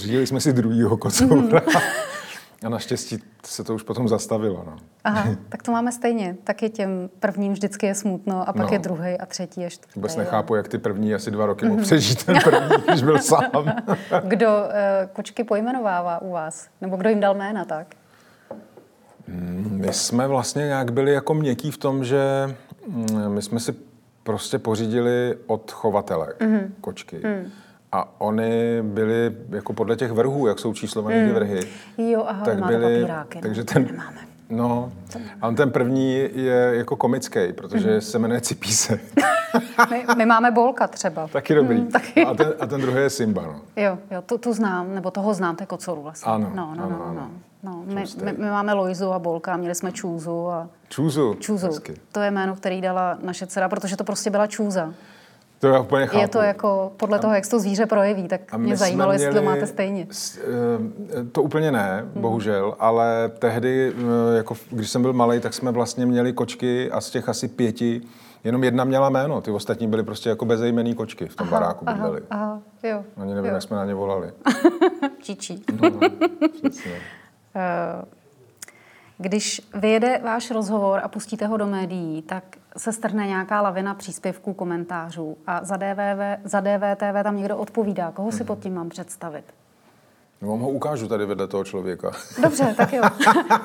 Pořídili 0.00 0.26
jsme 0.26 0.40
si 0.40 0.52
druhýho 0.52 0.96
kocoura. 0.96 1.62
A 2.64 2.68
naštěstí 2.68 3.18
se 3.44 3.64
to 3.64 3.74
už 3.74 3.82
potom 3.82 4.08
zastavilo. 4.08 4.64
No. 4.66 4.76
Aha, 5.04 5.28
tak 5.48 5.62
to 5.62 5.72
máme 5.72 5.92
stejně. 5.92 6.36
Taky 6.44 6.70
těm 6.70 7.10
prvním 7.20 7.52
vždycky 7.52 7.86
je 7.86 7.94
smutno 7.94 8.48
a 8.48 8.52
pak 8.52 8.66
No. 8.66 8.72
je 8.72 8.78
druhý 8.78 9.18
a 9.18 9.26
třetí 9.26 9.60
je 9.60 9.70
čtvrtý. 9.70 9.92
Vůbec 9.96 10.16
nechápu, 10.16 10.54
jak 10.54 10.68
ty 10.68 10.78
první 10.78 11.14
asi 11.14 11.30
dva 11.30 11.46
roky 11.46 11.66
mohl 11.66 11.82
přežít 11.82 12.24
ten 12.24 12.38
první, 12.44 12.76
když 12.88 13.02
byl 13.02 13.18
sám. 13.18 13.72
Kdo 14.24 14.48
eh, 14.70 15.08
kočky 15.12 15.44
pojmenovává 15.44 16.22
u 16.22 16.30
vás? 16.30 16.68
Nebo 16.80 16.96
kdo 16.96 17.08
jim 17.08 17.20
dal 17.20 17.34
jména 17.34 17.64
tak? 17.64 17.86
My 19.70 19.92
jsme 19.92 20.26
vlastně 20.26 20.62
nějak 20.66 20.92
byli 20.92 21.12
jako 21.12 21.34
měkký 21.34 21.70
v 21.70 21.78
tom, 21.78 22.04
že 22.04 22.54
mm, 22.88 23.28
my 23.28 23.42
jsme 23.42 23.60
si 23.60 23.74
prostě 24.22 24.58
pořídili 24.58 25.36
od 25.46 25.70
chovatele 25.70 26.34
mm-hmm. 26.40 26.68
kočky. 26.80 27.16
Mm. 27.16 27.50
A 27.92 28.20
oni 28.20 28.82
byli 28.82 29.36
jako 29.48 29.72
podle 29.72 29.96
těch 29.96 30.12
vrhů, 30.12 30.46
jak 30.46 30.58
jsou 30.58 30.74
číslované 30.74 31.22
mm. 31.22 31.28
ty 31.28 31.34
vrhy. 31.34 31.60
Jo, 31.98 32.24
aha, 32.28 32.44
tak 32.44 32.64
byli, 32.64 33.00
papíráky. 33.00 33.38
no. 33.38 33.42
takže 33.42 33.64
ten, 33.64 33.86
Nemáme. 33.86 34.30
No, 34.50 34.92
a 35.40 35.48
on 35.48 35.56
ten 35.56 35.70
první 35.70 36.14
je 36.34 36.72
jako 36.72 36.96
komický, 36.96 37.52
protože 37.52 37.94
mm. 37.94 38.00
se 38.00 38.18
jmenuje 38.18 38.40
Cipíse. 38.40 39.00
My, 39.90 40.04
my 40.16 40.26
máme 40.26 40.50
Bolka 40.50 40.86
třeba. 40.86 41.28
taky 41.28 41.54
dobrý. 41.54 41.76
Hmm, 41.76 41.90
taky. 41.90 42.24
A, 42.24 42.34
ten, 42.34 42.54
a 42.60 42.66
ten 42.66 42.80
druhý 42.80 42.96
je 42.98 43.10
Simba, 43.10 43.42
no. 43.42 43.60
Jo, 43.76 43.98
jo, 44.10 44.22
tu, 44.22 44.38
tu 44.38 44.52
znám, 44.52 44.94
nebo 44.94 45.10
toho 45.10 45.34
znám, 45.34 45.56
to 45.56 45.62
je 45.62 45.66
kocour 45.66 45.98
vlastně. 45.98 46.32
Ano, 46.32 46.52
no, 46.54 46.74
no, 46.76 46.84
ano, 46.84 46.96
no, 46.98 47.04
ano. 47.04 47.30
no, 47.62 47.84
no. 47.86 47.94
My, 47.94 48.04
my, 48.24 48.32
my, 48.32 48.50
máme 48.50 48.72
Loizu 48.72 49.12
a 49.12 49.18
Bolka, 49.18 49.56
měli 49.56 49.74
jsme 49.74 49.92
Čůzu 49.92 50.48
a 50.48 50.68
Čůzu. 50.88 51.34
Čůzu. 51.34 51.66
Hezky. 51.66 51.94
To 52.12 52.20
je 52.20 52.30
jméno, 52.30 52.56
který 52.56 52.80
dala 52.80 53.18
naše 53.22 53.46
dcera, 53.46 53.68
protože 53.68 53.96
to 53.96 54.04
prostě 54.04 54.30
byla 54.30 54.46
Čůza. 54.46 54.94
To 55.60 55.66
já 55.68 55.80
úplně 55.80 56.06
chápu. 56.06 56.18
Je 56.20 56.28
to 56.28 56.38
jako 56.38 56.92
podle 56.96 57.18
toho, 57.18 57.34
jak 57.34 57.44
se 57.44 57.50
to 57.50 57.58
zvíře 57.60 57.86
projeví, 57.86 58.28
tak 58.28 58.40
A 58.52 58.56
mě 58.56 58.76
zajímalo, 58.76 59.12
jestli 59.12 59.34
to 59.34 59.42
máte 59.42 59.66
stejně. 59.66 60.06
eh, 60.10 61.24
To 61.32 61.42
úplně 61.42 61.72
ne, 61.72 62.04
Hmm. 62.12 62.22
bohužel, 62.22 62.74
ale 62.78 63.30
tehdy, 63.38 63.92
eh, 64.32 64.36
jako 64.36 64.54
když 64.70 64.90
jsem 64.90 65.02
byl 65.02 65.12
malý, 65.12 65.40
tak 65.40 65.54
jsme 65.54 65.70
vlastně 65.70 66.06
měli 66.06 66.32
kočky 66.32 66.90
a 66.90 67.00
z 67.00 67.10
těch 67.10 67.28
asi 67.28 67.48
pěti 67.48 68.00
jenom 68.44 68.64
jedna 68.64 68.84
měla 68.84 69.08
jméno. 69.10 69.40
Ty 69.40 69.50
ostatní 69.50 69.86
byly 69.86 70.02
prostě 70.02 70.28
jako 70.28 70.44
bezejmený 70.44 70.94
kočky 70.94 71.26
v 71.26 71.36
tom 71.36 71.48
baráku 71.48 71.84
aha, 71.88 71.96
bydleli. 71.96 72.20
aha, 72.30 72.60
jo. 72.82 73.04
Ani 73.16 73.34
nevím, 73.34 73.48
jo. 73.48 73.54
jak 73.54 73.62
jsme 73.62 73.76
na 73.76 73.84
ně 73.84 73.94
volali. 73.94 74.30
Číčí. 75.22 75.64
No, 75.82 75.90
no, 75.90 76.00
přesně. 76.60 76.92
Když 79.20 79.60
vyjede 79.74 80.20
váš 80.24 80.50
rozhovor 80.50 81.00
a 81.02 81.08
pustíte 81.08 81.46
ho 81.46 81.56
do 81.56 81.66
médií, 81.66 82.22
tak 82.22 82.44
se 82.76 82.92
strhne 82.92 83.26
nějaká 83.26 83.60
lavina 83.60 83.94
příspěvků, 83.94 84.54
komentářů 84.54 85.36
a 85.46 85.64
za, 85.64 85.76
DVV, 85.76 86.40
za 86.44 86.60
DVTV 86.60 87.22
tam 87.22 87.36
někdo 87.36 87.56
odpovídá. 87.56 88.10
Koho 88.10 88.28
Mhm. 88.28 88.38
si 88.38 88.44
pod 88.44 88.58
tím 88.58 88.74
mám 88.74 88.88
představit? 88.88 89.44
No, 90.42 90.48
vám 90.48 90.60
ho 90.60 90.70
ukážu 90.70 91.08
tady 91.08 91.26
vedle 91.26 91.46
toho 91.46 91.64
člověka. 91.64 92.10
Dobře, 92.42 92.74
tak 92.76 92.92
jo. 92.92 93.02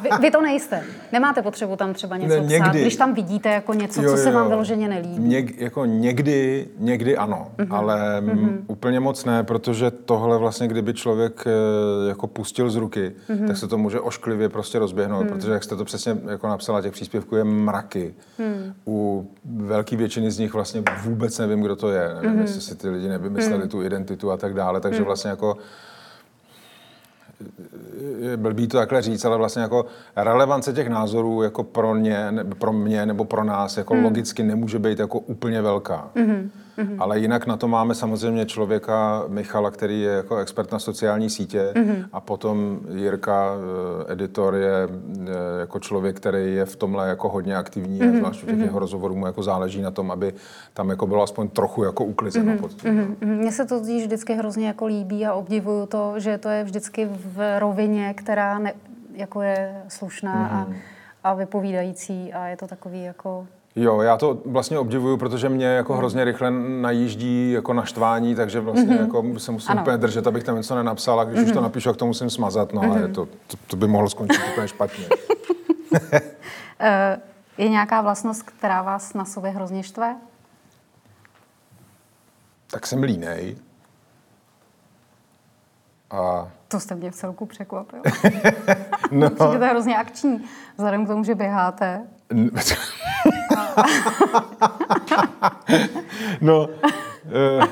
Vy, 0.02 0.10
vy 0.22 0.32
to 0.32 0.42
nejste. 0.42 0.84
Nemáte 1.12 1.42
potřebu 1.42 1.76
tam 1.76 1.94
třeba 1.94 2.18
něco 2.18 2.34
Ne, 2.36 2.40
psát, 2.42 2.48
někdy. 2.50 2.82
když 2.82 2.96
tam 2.96 3.14
vidíte 3.14 3.50
jako 3.50 3.74
něco, 3.74 4.02
Jo, 4.02 4.12
co 4.12 4.18
se 4.18 4.30
jo, 4.30 4.36
vám 4.36 4.48
vyloženě 4.50 4.88
nelíbí. 4.88 5.24
Něk, 5.28 5.62
jako 5.62 5.86
někdy, 5.86 6.68
někdy 6.78 7.18
ano, 7.18 7.52
Mhm. 7.58 7.68
mm-hmm. 7.68 7.76
ale 7.76 8.22
mm-hmm. 8.22 8.58
úplně 8.68 9.00
moc 9.00 9.26
ne, 9.26 9.44
protože 9.44 9.92
tohle 9.92 10.38
vlastně, 10.38 10.68
kdyby 10.68 10.94
člověk 10.94 11.44
eh, 11.48 12.08
jako 12.10 12.28
pustil 12.28 12.70
z 12.70 12.76
ruky, 12.76 13.12
Mhm. 13.30 13.40
mm-hmm. 13.40 13.48
tak 13.48 13.58
se 13.58 13.68
to 13.68 13.78
může 13.78 14.00
ošklivě 14.00 14.50
prostě 14.50 14.80
rozběhnout, 14.80 15.24
mm. 15.24 15.30
protože 15.30 15.52
jak 15.52 15.64
jste 15.64 15.76
to 15.76 15.86
přesně 15.86 16.18
jako 16.30 16.48
napsala, 16.48 16.82
těch 16.82 16.92
příspěvků 16.94 17.36
je 17.36 17.44
mraky. 17.44 18.14
Mm. 18.40 18.74
U 18.88 19.28
velké 19.46 19.96
většiny 19.96 20.32
z 20.32 20.40
nich 20.40 20.54
vlastně 20.54 20.84
vůbec 21.04 21.40
nevím, 21.40 21.62
kdo 21.62 21.76
to 21.76 21.90
je. 21.90 22.10
Nevím, 22.16 22.32
mm-hmm. 22.32 22.42
jestli 22.42 22.62
si 22.62 22.76
ty 22.76 22.90
lidi 22.90 23.08
nevymysleli 23.10 23.64
mm. 23.64 23.70
tu 23.70 23.84
identitu 23.84 24.32
a 24.32 24.38
tak 24.38 24.54
dále, 24.54 24.82
takže 24.82 25.00
mm. 25.00 25.06
vlastně 25.06 25.30
jako 25.30 25.58
je 28.20 28.38
blbý 28.38 28.68
to 28.68 28.78
takhle 28.78 29.02
říct, 29.02 29.26
ale 29.26 29.38
vlastně 29.38 29.62
jako 29.62 29.86
relevance 30.16 30.74
těch 30.74 30.88
názorů 30.88 31.44
jako 31.44 31.64
pro, 31.64 31.98
ně, 31.98 32.32
pro 32.60 32.74
mě 32.74 33.06
nebo 33.06 33.26
pro 33.26 33.44
nás 33.44 33.78
jako 33.78 33.94
hmm. 33.94 34.04
logicky 34.04 34.44
nemůže 34.44 34.80
být 34.80 35.00
jako 35.00 35.20
úplně 35.20 35.62
velká. 35.62 36.10
Hmm. 36.16 36.52
Ale 37.00 37.20
jinak 37.20 37.48
na 37.48 37.58
to 37.58 37.68
máme 37.68 37.96
samozřejmě 37.96 38.46
člověka 38.46 39.24
Michala, 39.28 39.72
který 39.72 40.02
je 40.02 40.12
jako 40.12 40.38
expert 40.38 40.72
na 40.72 40.80
sociální 40.80 41.30
sítě 41.30 41.74
hmm. 41.76 42.06
a 42.14 42.20
potom 42.22 42.80
Jirka, 42.96 43.52
eh, 44.10 44.14
editor, 44.14 44.56
je 44.56 44.74
eh, 44.84 45.60
jako 45.60 45.80
člověk, 45.80 46.18
který 46.18 46.56
je 46.56 46.66
v 46.66 46.76
tomhle 46.76 47.10
jako 47.10 47.30
hodně 47.30 47.56
aktivní 47.56 48.00
hmm. 48.00 48.16
a 48.16 48.18
zvlášť 48.18 48.44
u 48.44 48.46
těch 48.46 48.60
jeho 48.60 48.80
rozhovorů 48.80 49.16
mu 49.16 49.26
jako 49.26 49.44
záleží 49.44 49.82
na 49.82 49.92
tom, 49.92 50.12
aby 50.12 50.34
tam 50.74 50.90
jako 50.90 51.08
bylo 51.08 51.24
aspoň 51.24 51.50
trochu 51.50 51.84
jako 51.84 52.06
uklizeno 52.06 52.52
hmm. 52.52 52.60
pod 52.60 52.74
tím. 52.74 52.94
Mhm, 52.94 53.16
mhm. 53.22 53.36
Mně 53.36 53.52
se 53.52 53.66
to 53.66 53.80
vždycky 53.80 54.34
hrozně 54.34 54.68
jako 54.68 54.86
líbí 54.86 55.26
a 55.26 55.34
obdivuju 55.34 55.86
to, 55.86 56.14
že 56.18 56.38
to 56.38 56.50
je 56.50 56.64
vždycky 56.64 57.10
v 57.12 57.60
rovině, 57.60 58.14
která 58.14 58.60
ne, 58.60 58.74
jako 59.14 59.42
je 59.42 59.84
slušná 59.88 60.48
a, 60.48 60.60
Mhm. 60.64 60.76
a 61.24 61.34
vypovídající 61.34 62.34
a 62.34 62.48
je 62.48 62.58
to 62.58 62.68
takový 62.68 63.04
jako... 63.04 63.48
Jo, 63.76 64.02
já 64.02 64.18
to 64.18 64.38
vlastně 64.46 64.80
obdivuju, 64.80 65.18
protože 65.18 65.50
mě 65.50 65.66
jako 65.66 65.96
hrozně 65.96 66.24
rychle 66.24 66.52
najíždí 66.82 67.52
jako 67.52 67.74
naštvání, 67.74 68.36
takže 68.36 68.60
vlastně 68.60 68.96
mm-hmm. 68.96 69.00
jako 69.02 69.40
se 69.40 69.52
musím 69.52 69.72
Ano. 69.72 69.82
úplně 69.82 69.98
držet, 69.98 70.28
abych 70.28 70.44
tam 70.44 70.56
něco 70.56 70.76
nenapsal 70.76 71.20
a 71.20 71.24
když 71.24 71.40
mm-hmm. 71.40 71.46
už 71.46 71.52
to 71.52 71.62
napíšu, 71.62 71.90
tak 71.90 71.98
to 71.98 72.06
musím 72.06 72.30
smazat, 72.30 72.74
no 72.74 72.82
a 72.82 72.98
je 72.98 73.08
to, 73.08 73.26
to, 73.26 73.58
to 73.68 73.78
by 73.78 73.88
mohlo 73.88 74.10
skončit 74.10 74.42
úplně 74.52 74.68
špatně. 74.68 75.06
Eh, 76.80 77.18
Je 77.58 77.70
nějaká 77.70 78.02
vlastnost, 78.02 78.44
která 78.44 78.82
vás 78.82 79.14
na 79.14 79.26
sobě 79.26 79.52
hrozně 79.52 79.84
štve? 79.84 80.16
tak 82.72 82.88
jsem 82.88 83.04
línej. 83.04 83.56
A 86.12 86.48
To 86.68 86.80
jste 86.80 86.96
mě 86.96 87.12
v 87.12 87.16
celku 87.16 87.46
překvapil. 87.46 88.02
no, 89.12 89.30
Přijdete 89.30 89.68
hrozně 89.68 89.98
akční, 89.98 90.46
vzhledem 90.78 91.06
k 91.06 91.08
tomu, 91.08 91.24
že 91.24 91.36
běháte. 91.36 92.02
No, 96.42 96.68
eh, 97.60 97.68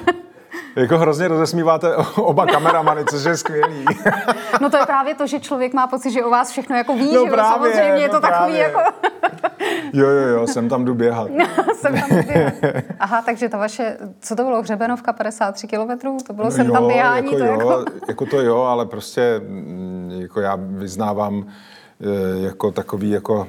jako 0.76 0.98
hrozně 0.98 1.28
rozesmíváte 1.28 1.96
oba 2.16 2.46
kameramany, 2.46 3.06
což 3.06 3.24
je 3.24 3.38
skvělý. 3.38 3.86
No 4.62 4.70
to 4.70 4.78
je 4.78 4.86
právě 4.86 5.16
to, 5.16 5.28
že 5.28 5.40
člověk 5.40 5.74
má 5.74 5.88
pocit, 5.88 6.12
že 6.12 6.24
o 6.24 6.30
vás 6.30 6.52
všechno 6.52 6.76
jako 6.76 6.94
ví, 6.94 7.06
No 7.06 7.12
že 7.12 7.18
jo? 7.18 7.34
právě, 7.34 7.54
samozřejmě 7.54 8.02
je 8.02 8.08
no 8.08 8.14
to 8.14 8.20
takový 8.22 8.54
právě. 8.54 8.60
jako... 8.60 8.80
Jo, 9.94 10.08
jo, 10.08 10.28
jo, 10.28 10.48
jsem 10.48 10.70
tam 10.70 10.86
jdu 10.86 10.94
běhat. 10.94 11.28
jsem 11.76 11.94
tam 12.02 12.10
běhat. 12.10 12.54
Aha, 13.00 13.22
takže 13.22 13.50
ta 13.50 13.58
vaše, 13.58 13.98
co 14.20 14.36
to 14.36 14.44
bylo, 14.44 14.62
Hřebenovka 14.62 15.14
53 15.14 15.68
kilometrů? 15.68 16.18
To 16.28 16.34
bylo 16.34 16.46
No 16.46 16.52
jsem 16.52 16.72
tam 16.72 16.88
běhání, 16.88 17.26
jako 17.34 17.38
to 17.38 17.46
jo, 17.46 17.52
jako... 17.52 17.86
jako 18.08 18.26
to 18.26 18.42
jo, 18.42 18.62
ale 18.62 18.86
prostě 18.86 19.42
mm, 19.48 20.12
jako 20.22 20.40
já 20.42 20.56
vyznávám 20.60 21.46
jako 22.44 22.72
takový 22.72 23.10
jako 23.10 23.48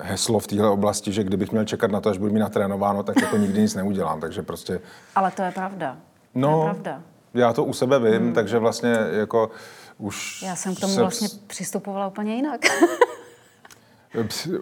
heslo 0.00 0.38
v 0.38 0.46
téhle 0.46 0.70
oblasti, 0.70 1.12
že 1.12 1.24
kdybych 1.24 1.52
měl 1.52 1.64
čekat 1.64 1.90
na 1.90 2.00
to, 2.00 2.08
až 2.10 2.18
budu 2.18 2.32
mít 2.32 2.40
natrénováno, 2.40 3.02
tak 3.02 3.20
jako 3.20 3.36
nikdy 3.36 3.60
nic 3.60 3.74
neudělám. 3.74 4.20
Takže 4.20 4.42
prostě, 4.42 4.80
Ale 5.14 5.30
to 5.30 5.42
je 5.42 5.50
pravda. 5.50 5.96
To 6.32 6.38
no, 6.38 6.58
je 6.68 6.74
pravda. 6.74 7.02
já 7.34 7.52
to 7.52 7.64
u 7.64 7.72
sebe 7.72 7.98
vím, 7.98 8.22
hmm. 8.22 8.32
takže 8.32 8.58
vlastně 8.58 8.96
jako 9.10 9.50
už... 9.98 10.42
Já 10.42 10.56
jsem 10.56 10.74
k 10.74 10.80
tomu 10.80 10.94
se- 10.94 11.00
vlastně 11.00 11.28
přistupovala 11.46 12.06
úplně 12.06 12.34
jinak. 12.34 12.60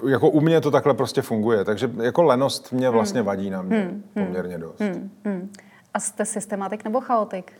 Jako 0.08 0.30
u 0.30 0.40
mě 0.40 0.60
to 0.60 0.70
takhle 0.70 0.94
prostě 0.94 1.22
funguje, 1.22 1.64
takže 1.64 1.90
jako 2.02 2.22
lenost 2.22 2.72
mě 2.72 2.90
vlastně 2.90 3.22
vadí 3.22 3.50
na 3.50 3.62
mě 3.62 3.90
poměrně 4.14 4.58
dost. 4.58 4.80
Hmm. 5.24 5.52
A 5.94 6.00
jste 6.00 6.24
systematik 6.24 6.84
nebo 6.84 7.00
chaotik? 7.00 7.52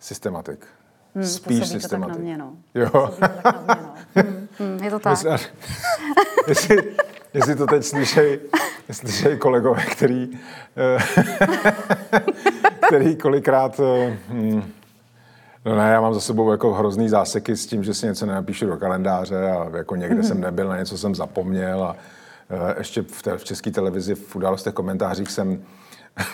Systematik. 0.00 0.66
Hmm, 1.14 1.24
Spíš 1.24 1.58
působíte 1.60 1.68
tak 1.68 1.72
na 1.74 1.80
systematik. 1.80 2.22
mě, 2.22 2.38
no. 2.38 2.52
Jo. 2.74 2.90
Působíte 2.90 3.40
tak 3.42 3.66
na 3.66 3.74
mě, 3.74 3.82
no. 3.82 3.94
Hmm, 4.22 4.45
hmm, 4.58 4.84
je 4.84 4.90
to 4.90 4.98
tak. 4.98 5.12
Myslím, 5.12 5.38
jestli, 6.48 6.76
jestli 7.34 7.56
to 7.56 7.66
teď 7.66 7.84
slyšej, 7.84 8.40
slyšej 8.90 9.36
kolegové, 9.36 9.82
který, 9.84 10.28
eh, 10.76 10.98
který 12.86 13.16
kolikrát... 13.16 13.80
eh, 13.80 14.18
hm, 14.28 14.72
No 15.66 15.76
ne, 15.76 15.90
já 15.90 16.00
mám 16.00 16.14
za 16.14 16.20
sebou 16.20 16.50
jako 16.50 16.74
hrozný 16.74 17.08
záseky 17.08 17.56
s 17.56 17.66
tím, 17.66 17.84
že 17.84 17.94
si 17.94 18.06
něco 18.06 18.26
nenapíšu 18.26 18.66
do 18.66 18.76
kalendáře 18.76 19.50
a 19.50 19.76
jako 19.76 19.96
někde 19.96 20.22
jsem 20.22 20.40
nebyl, 20.40 20.68
na 20.68 20.76
něco 20.76 20.98
jsem 20.98 21.14
zapomněl 21.14 21.84
a 21.84 21.96
eh, 22.50 22.74
ještě 22.78 23.02
v, 23.02 23.22
te, 23.22 23.38
v 23.38 23.44
české 23.44 23.70
televizi 23.70 24.14
v 24.14 24.36
událostech 24.36 24.74
komentářích 24.74 25.30
jsem, 25.30 25.62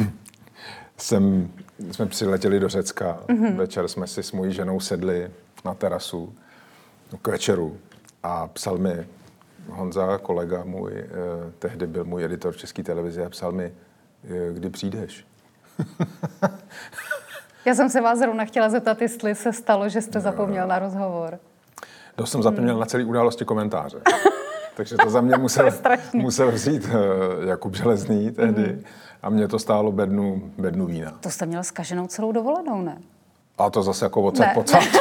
jsem, 0.96 1.50
jsme 1.92 2.06
přiletěli 2.06 2.60
do 2.60 2.68
Řecka. 2.68 3.18
Večer 3.56 3.88
jsme 3.88 4.06
si 4.06 4.22
s 4.22 4.32
mojí 4.32 4.52
ženou 4.52 4.80
sedli 4.80 5.30
na 5.64 5.74
terasu 5.74 6.34
k 7.22 7.28
večeru 7.28 7.76
a 8.22 8.46
psal 8.46 8.78
mi 8.78 9.06
Honza, 9.68 10.18
kolega 10.18 10.64
můj, 10.64 10.92
eh, 10.94 11.08
tehdy 11.58 11.86
byl 11.86 12.04
můj 12.04 12.24
editor 12.24 12.52
v 12.52 12.56
české 12.56 12.82
televizi 12.82 13.24
a 13.24 13.28
psal 13.28 13.52
mi, 13.52 13.72
eh, 14.24 14.52
kdy 14.52 14.70
přijdeš. 14.70 15.26
Já 17.64 17.74
jsem 17.74 17.90
se 17.90 18.00
vás 18.00 18.18
zrovna 18.18 18.44
chtěla 18.44 18.68
zeptat, 18.68 19.02
jestli 19.02 19.34
se 19.34 19.52
stalo, 19.52 19.88
že 19.88 20.00
jste 20.00 20.20
zapomněl 20.20 20.66
na 20.66 20.78
rozhovor. 20.78 21.38
To 22.14 22.26
jsem 22.26 22.42
zapomněl 22.42 22.78
na 22.78 22.86
celé 22.86 23.04
události 23.04 23.44
komentáře. 23.44 23.98
Takže 24.76 24.96
to 24.96 25.10
za 25.10 25.20
mě 25.20 25.36
musel, 25.36 25.70
musel 26.12 26.52
vzít 26.52 26.88
eh, 26.88 27.48
Jakub 27.48 27.76
Železný 27.76 28.30
tehdy 28.30 28.82
a 29.22 29.30
mě 29.30 29.48
to 29.48 29.58
stálo 29.58 29.92
bednu, 29.92 30.52
bednu 30.58 30.86
vína. 30.86 31.10
To 31.20 31.30
jste 31.30 31.46
měl 31.46 31.64
zkaženou 31.64 32.06
celou 32.06 32.32
dovolenou, 32.32 32.82
ne? 32.82 32.98
A 33.58 33.70
to 33.70 33.82
zase 33.82 34.04
jako 34.04 34.22
odsaď 34.22 34.46
Ne. 34.46 34.54
pocať. 34.54 34.88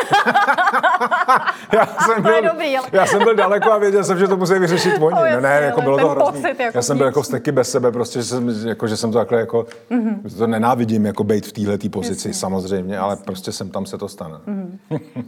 já, 1.74 1.86
jsem 1.86 2.24
byl, 2.24 2.42
dobrý, 2.42 2.78
ale- 2.78 2.88
já 2.92 3.06
jsem 3.06 3.20
byl 3.24 3.36
daleko 3.36 3.72
a 3.72 3.78
věděl 3.78 4.04
jsem, 4.04 4.20
že 4.20 4.28
to 4.28 4.38
musí 4.38 4.54
vyřešit 4.54 4.94
oni. 5.02 5.16
No 5.16 5.20
No, 5.22 5.26
jasně, 5.26 5.42
ne, 5.42 5.50
jako 5.62 5.82
ale 5.82 5.84
bylo 5.86 5.98
to 5.98 6.10
hrozný. 6.10 6.42
pocit 6.42 6.60
jako 6.60 6.78
já 6.78 6.82
jsem 6.82 6.98
byl 6.98 7.06
jako 7.06 7.24
steky 7.24 7.52
bez 7.52 7.72
sebe, 7.72 7.92
prostě, 7.92 8.20
že 8.20 8.26
jsem, 8.26 8.68
jako, 8.68 8.88
že 8.88 8.98
jsem 8.98 9.12
to 9.12 9.18
takhle 9.18 9.40
jako, 9.40 9.66
Mhm. 9.90 10.02
mm-hmm. 10.24 10.38
to 10.38 10.48
nenávidím, 10.48 11.06
jako 11.06 11.24
být 11.24 11.46
v 11.46 11.52
téhle 11.52 11.78
pozici 11.92 12.28
jasně. 12.28 12.40
samozřejmě, 12.40 13.00
ale 13.00 13.16
prostě 13.16 13.52
jsem 13.52 13.70
tam 13.70 13.86
se 13.86 13.98
to 13.98 14.08
stane. 14.08 14.36
Mhm. 14.46 14.80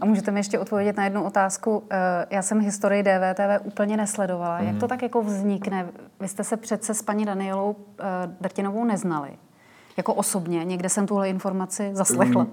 A 0.01 0.05
můžete 0.05 0.31
mi 0.31 0.39
ještě 0.39 0.59
odpovědět 0.59 0.97
na 0.97 1.03
jednu 1.03 1.23
otázku. 1.23 1.83
Eh, 1.91 2.25
Já 2.29 2.41
jsem 2.41 2.59
historii 2.59 3.03
DVTV 3.03 3.59
úplně 3.63 3.97
nesledovala. 3.97 4.59
Jak 4.59 4.77
to 4.77 4.87
tak 4.87 5.01
jako 5.01 5.21
vznikne? 5.21 5.87
Vy 6.19 6.27
jste 6.27 6.43
se 6.43 6.57
přece 6.57 6.93
s 6.93 7.01
paní 7.01 7.25
Danielou 7.25 7.75
eh, 7.99 8.03
Drtinovou 8.41 8.83
neznali. 8.85 9.29
Jako 9.97 10.13
osobně, 10.13 10.65
někde 10.65 10.89
jsem 10.89 11.07
tuhle 11.07 11.29
informaci 11.29 11.89
zaslechla. 11.93 12.47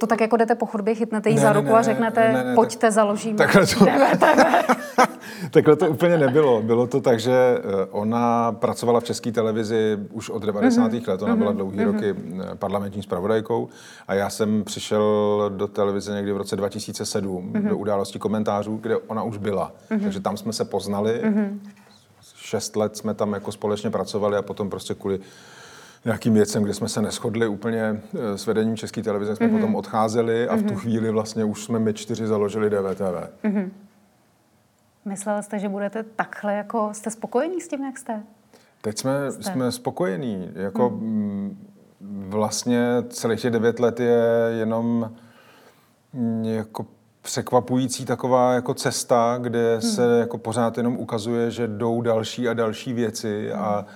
To 0.00 0.06
tak 0.06 0.20
jako 0.20 0.36
jdete 0.36 0.54
po 0.54 0.66
chodbě, 0.66 0.94
chytnete 0.94 1.28
jí 1.30 1.34
Ne, 1.36 1.40
za 1.42 1.48
ne, 1.48 1.52
ruku 1.60 1.68
ne, 1.72 1.78
a 1.78 1.82
řeknete, 1.82 2.32
ne, 2.32 2.44
ne, 2.44 2.54
pojďte, 2.54 2.90
založíme 2.90 3.38
Takhle 3.38 3.66
to, 3.66 3.86
takhle 5.50 5.76
to 5.76 5.86
úplně 5.90 6.18
nebylo. 6.18 6.62
Bylo 6.62 6.86
to 6.86 7.00
tak, 7.00 7.20
že 7.20 7.32
eh, 7.32 7.86
ona 7.90 8.52
pracovala 8.52 9.00
v 9.00 9.04
české 9.04 9.32
televizi 9.32 9.98
už 10.12 10.30
od 10.30 10.42
90. 10.42 10.92
Mhm. 10.92 11.02
let. 11.06 11.22
Ona 11.22 11.36
byla 11.36 11.52
dlouhý 11.52 11.84
roky 11.84 12.14
eh, 12.40 12.54
parlamentní 12.54 13.02
zpravodajkou 13.02 13.68
a 14.08 14.14
já 14.14 14.30
jsem 14.30 14.64
přišel 14.64 15.50
do 15.56 15.66
televize 15.68 16.12
někdy 16.14 16.32
v 16.32 16.36
roce 16.36 16.56
2007 16.56 17.50
Mhm. 17.54 17.68
do 17.68 17.78
událostí 17.78 18.18
komentářů, 18.18 18.76
kde 18.82 18.96
ona 18.96 19.22
už 19.22 19.36
byla. 19.36 19.72
Takže 19.88 20.20
tam 20.20 20.36
jsme 20.36 20.52
se 20.52 20.64
poznali. 20.64 21.20
Mhm. 21.24 21.60
Šest 22.36 22.76
let 22.76 22.96
jsme 22.96 23.14
tam 23.14 23.32
jako 23.32 23.52
společně 23.52 23.90
pracovali 23.90 24.36
a 24.36 24.42
potom 24.42 24.70
prostě 24.70 24.94
kvůli 24.94 25.20
nějakým 26.04 26.34
věcem, 26.34 26.62
kde 26.62 26.74
jsme 26.74 26.88
se 26.88 27.02
neschodli 27.02 27.48
úplně 27.48 27.82
eh, 28.14 28.38
s 28.38 28.46
vedením 28.46 28.76
České 28.76 29.02
televize, 29.02 29.36
jsme 29.36 29.46
mm-hmm. 29.46 29.50
potom 29.50 29.74
odcházeli 29.74 30.48
a 30.48 30.56
v 30.56 30.62
tu 30.62 30.74
chvíli 30.74 31.10
vlastně 31.10 31.44
už 31.44 31.64
jsme 31.64 31.78
my 31.78 31.94
čtyři 31.94 32.26
založili 32.26 32.70
DVTV. 32.70 33.44
Mm-hmm. 33.44 33.70
Myslel 35.04 35.42
jste, 35.42 35.58
že 35.58 35.68
budete 35.68 36.02
takhle, 36.02 36.54
jako 36.54 36.90
jste 36.92 37.10
spokojení 37.10 37.60
s 37.60 37.68
tím, 37.68 37.84
jak 37.84 37.98
jste? 37.98 38.22
Teď 38.80 38.98
jsme, 38.98 39.32
jste. 39.32 39.42
jsme 39.42 39.72
spokojení. 39.72 40.50
Jako 40.54 40.88
hmm. 40.88 41.66
vlastně 42.28 42.86
celých 43.08 43.40
těch 43.40 43.50
devět 43.50 43.80
let 43.80 44.00
je 44.00 44.22
jenom 44.58 45.10
mm, 46.12 46.44
jako 46.44 46.86
překvapující 47.22 48.04
taková 48.04 48.52
jako 48.52 48.74
cesta, 48.74 49.38
kde 49.42 49.72
hmm. 49.72 49.90
se 49.90 50.18
jako 50.18 50.38
pořád 50.38 50.76
jenom 50.76 50.96
ukazuje, 50.96 51.50
že 51.50 51.68
jdou 51.68 52.02
další 52.02 52.48
a 52.48 52.54
další 52.54 52.92
věci 52.92 53.50
hmm. 53.52 53.62
a 53.62 53.86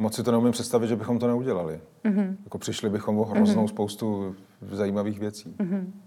moc 0.00 0.14
si 0.14 0.22
to 0.22 0.30
neumím 0.30 0.52
představit, 0.52 0.88
že 0.88 0.96
bychom 0.96 1.18
to 1.18 1.26
neudělali. 1.26 1.80
Hmm. 2.04 2.36
Jako 2.44 2.58
přišli 2.58 2.90
bychom 2.90 3.18
o 3.18 3.24
hroznou 3.24 3.60
hmm. 3.60 3.68
spoustu 3.68 4.36
zajímavých 4.72 5.20
věcí. 5.20 5.56
Hmm. 5.60 6.00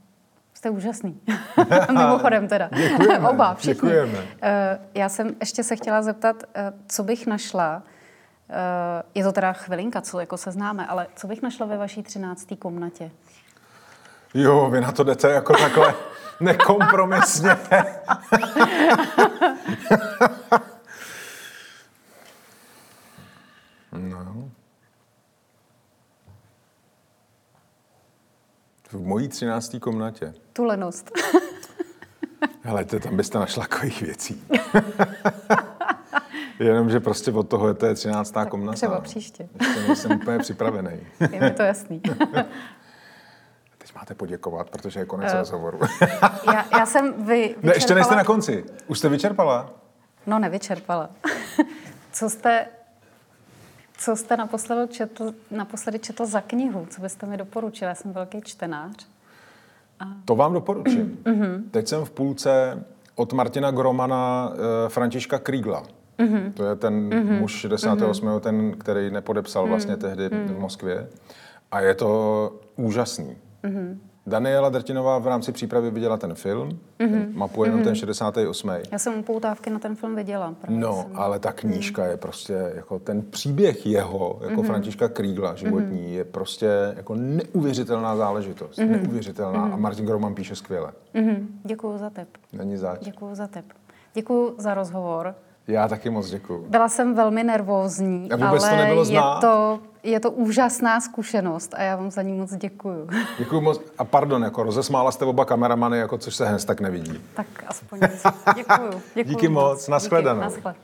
Jste 0.53 0.69
úžasný. 0.69 1.21
Mimochodem 1.91 2.47
teda. 2.47 2.69
Děkujeme, 2.75 3.29
Oba, 3.29 3.53
všichni. 3.53 3.73
Děkujeme. 3.73 4.17
Uh, 4.19 4.25
já 4.93 5.10
jsem 5.10 5.36
ještě 5.39 5.63
se 5.63 5.75
chtěla 5.75 6.01
zeptat, 6.01 6.36
uh, 6.36 6.79
co 6.88 7.03
bych 7.03 7.27
našla, 7.27 7.84
uh, 8.49 8.56
je 9.15 9.23
to 9.23 9.32
teda 9.32 9.53
chvilinka, 9.53 10.01
co 10.01 10.19
jako 10.19 10.38
se 10.38 10.51
známe, 10.51 10.88
ale 10.88 11.08
co 11.15 11.27
bych 11.27 11.41
našla 11.41 11.65
ve 11.65 11.77
vaší 11.77 12.03
třinácté 12.03 12.56
komnatě? 12.56 13.12
Jo, 14.34 14.69
vy 14.69 14.82
na 14.82 14.91
to 14.91 15.03
jdete 15.03 15.29
jako 15.29 15.53
takhle 15.53 15.93
nekompromisně. 16.39 17.58
Mojí 29.13 29.28
třinácté 29.28 29.80
komnatě. 29.80 30.34
Tu 30.54 30.63
lenost. 30.63 31.12
Hele, 32.62 32.86
tam 32.86 33.17
byste 33.17 33.39
našla 33.39 33.63
takových 33.63 34.02
věcí. 34.02 34.43
Jenom, 36.60 36.89
že 36.89 36.99
prostě 36.99 37.32
od 37.32 37.49
toho 37.49 37.67
je 37.67 37.73
to 37.73 37.86
je 37.86 37.93
13. 37.93 38.32
Tak 38.32 38.49
komnata. 38.49 38.76
Třeba 38.76 39.02
příště. 39.02 39.49
Ještě 39.60 39.88
nejsem 39.88 40.12
úplně 40.12 40.39
připravený. 40.39 40.99
Je 41.32 41.39
mi 41.39 41.52
to 41.52 41.62
jasný. 41.62 41.99
Teď 43.78 43.95
máte 43.95 44.15
poděkovat, 44.15 44.69
protože 44.69 44.99
je 44.99 45.06
konec 45.06 45.34
uh, 45.34 45.39
rozhovoru. 45.39 45.80
já, 46.54 46.65
já 46.80 46.86
jsem 46.86 47.13
vy, 47.13 47.36
vyčerpala... 47.36 47.62
Ne, 47.63 47.73
ještě 47.76 47.95
nejste 47.95 48.15
na 48.15 48.23
konci. 48.23 48.65
Už 48.88 48.99
jste 48.99 49.10
vyčerpala? 49.10 49.69
No, 50.26 50.39
nevyčerpala. 50.39 51.10
Co 52.12 52.30
jste 52.30 52.67
co 53.97 54.15
jste 54.15 54.38
naposledy 54.38 54.93
četl, 54.93 55.34
naposledy 55.51 55.99
četl 55.99 56.25
za 56.25 56.41
knihu? 56.41 56.88
Co 56.89 57.01
byste 57.01 57.25
mi 57.25 57.38
doporučil? 57.38 57.88
Já 57.88 57.95
jsem 57.95 58.13
velký 58.13 58.41
čtenář. 58.41 59.08
A... 59.99 60.06
To 60.25 60.36
vám 60.36 60.53
doporučím. 60.53 61.17
Mm-hmm. 61.23 61.63
Teď 61.71 61.88
jsem 61.88 62.06
v 62.06 62.12
půlce 62.12 62.84
od 63.15 63.34
Martina 63.34 63.71
Gromana 63.71 64.49
uh, 64.49 64.58
Františka 64.88 65.39
Krígla. 65.39 65.84
Mm-hmm. 66.19 66.53
To 66.53 66.65
je 66.65 66.75
ten 66.75 67.10
mm-hmm. 67.10 67.39
muž 67.39 67.51
68. 67.51 68.27
Mm-hmm. 68.27 68.39
ten, 68.39 68.71
který 68.77 69.12
nepodepsal 69.12 69.67
vlastně 69.67 69.97
tehdy 69.97 70.27
mm-hmm. 70.27 70.47
v 70.47 70.60
Moskvě. 70.60 71.08
A 71.71 71.82
je 71.82 71.95
to 71.95 72.51
úžasný. 72.75 73.38
Mm-hmm. 73.63 73.97
Daniela 74.27 74.69
Drtinová 74.69 75.19
v 75.19 75.27
rámci 75.27 75.51
přípravy 75.51 75.91
viděla 75.91 76.17
ten 76.17 76.36
film, 76.36 76.79
mm-hmm. 76.99 77.33
mapuje 77.33 77.67
jenom 77.67 77.81
mm-hmm. 77.81 77.83
ten 77.83 77.95
68. 77.95 78.71
Já 78.91 78.99
jsem 78.99 79.19
upoutávky 79.19 79.69
na 79.69 79.79
ten 79.79 79.95
film 79.95 80.15
viděla. 80.15 80.55
No, 80.69 81.03
jsem... 81.07 81.19
ale 81.19 81.39
ta 81.39 81.51
knížka 81.51 82.01
mm-hmm. 82.01 82.09
je 82.09 82.17
prostě, 82.17 82.71
jako 82.75 82.99
ten 82.99 83.21
příběh 83.21 83.86
jeho, 83.86 84.39
jako 84.43 84.62
mm-hmm. 84.62 84.65
Františka 84.65 85.09
Krígla, 85.09 85.55
životní, 85.55 86.01
mm-hmm. 86.01 86.13
je 86.13 86.23
prostě 86.23 86.93
jako 86.95 87.15
neuvěřitelná 87.15 88.15
záležitost. 88.15 88.79
Mm-hmm. 88.79 88.89
Neuvěřitelná. 88.91 89.67
Mm-hmm. 89.67 89.73
A 89.73 89.77
Martin 89.77 90.05
Groman 90.05 90.36
píše 90.36 90.55
skvěle. 90.55 90.91
Mm-hmm. 91.15 91.45
Děkuju 91.63 91.97
za 91.97 92.09
tip. 92.09 92.29
Není 92.53 92.77
zač. 92.77 92.99
Děkuju 93.01 93.36
za 93.36 93.47
tip. 93.47 93.65
Děkuju 94.13 94.55
za 94.57 94.73
rozhovor. 94.73 95.36
Já 95.67 95.88
taky 95.88 96.10
moc 96.10 96.30
děkuju. 96.30 96.65
Byla 96.69 96.89
jsem 96.89 97.15
velmi 97.15 97.43
nervózní, 97.43 98.32
a 98.32 98.36
vůbec 98.36 98.63
ale 98.63 98.71
to 98.71 98.78
nebylo 98.78 99.06
znát. 99.06 99.36
je 99.36 99.41
to, 99.41 99.80
je 100.04 100.19
to 100.19 100.32
úžasná 100.32 100.99
zkušenost 101.02 101.73
a 101.78 101.82
já 101.82 101.95
vám 101.95 102.12
za 102.12 102.21
ní 102.21 102.34
moc 102.34 102.56
děkuju. 102.56 103.10
Děkuju 103.38 103.62
moc. 103.62 103.82
A 103.97 104.04
pardon, 104.04 104.43
jako 104.43 104.63
rozesmála 104.63 105.12
jste 105.12 105.26
oba 105.26 105.45
kameramany, 105.45 105.97
jako 105.97 106.17
což 106.17 106.36
se 106.36 106.45
hned 106.45 106.65
tak 106.65 106.82
nevidí. 106.82 107.21
Tak 107.34 107.47
aspoň 107.67 107.99
Děkuju. 108.56 109.02
děkuju 109.15 109.36
Díky 109.36 109.47
moc. 109.47 109.88
Naschledanou. 109.88 110.41
Díky, 110.41 110.62
naschle. 110.63 110.76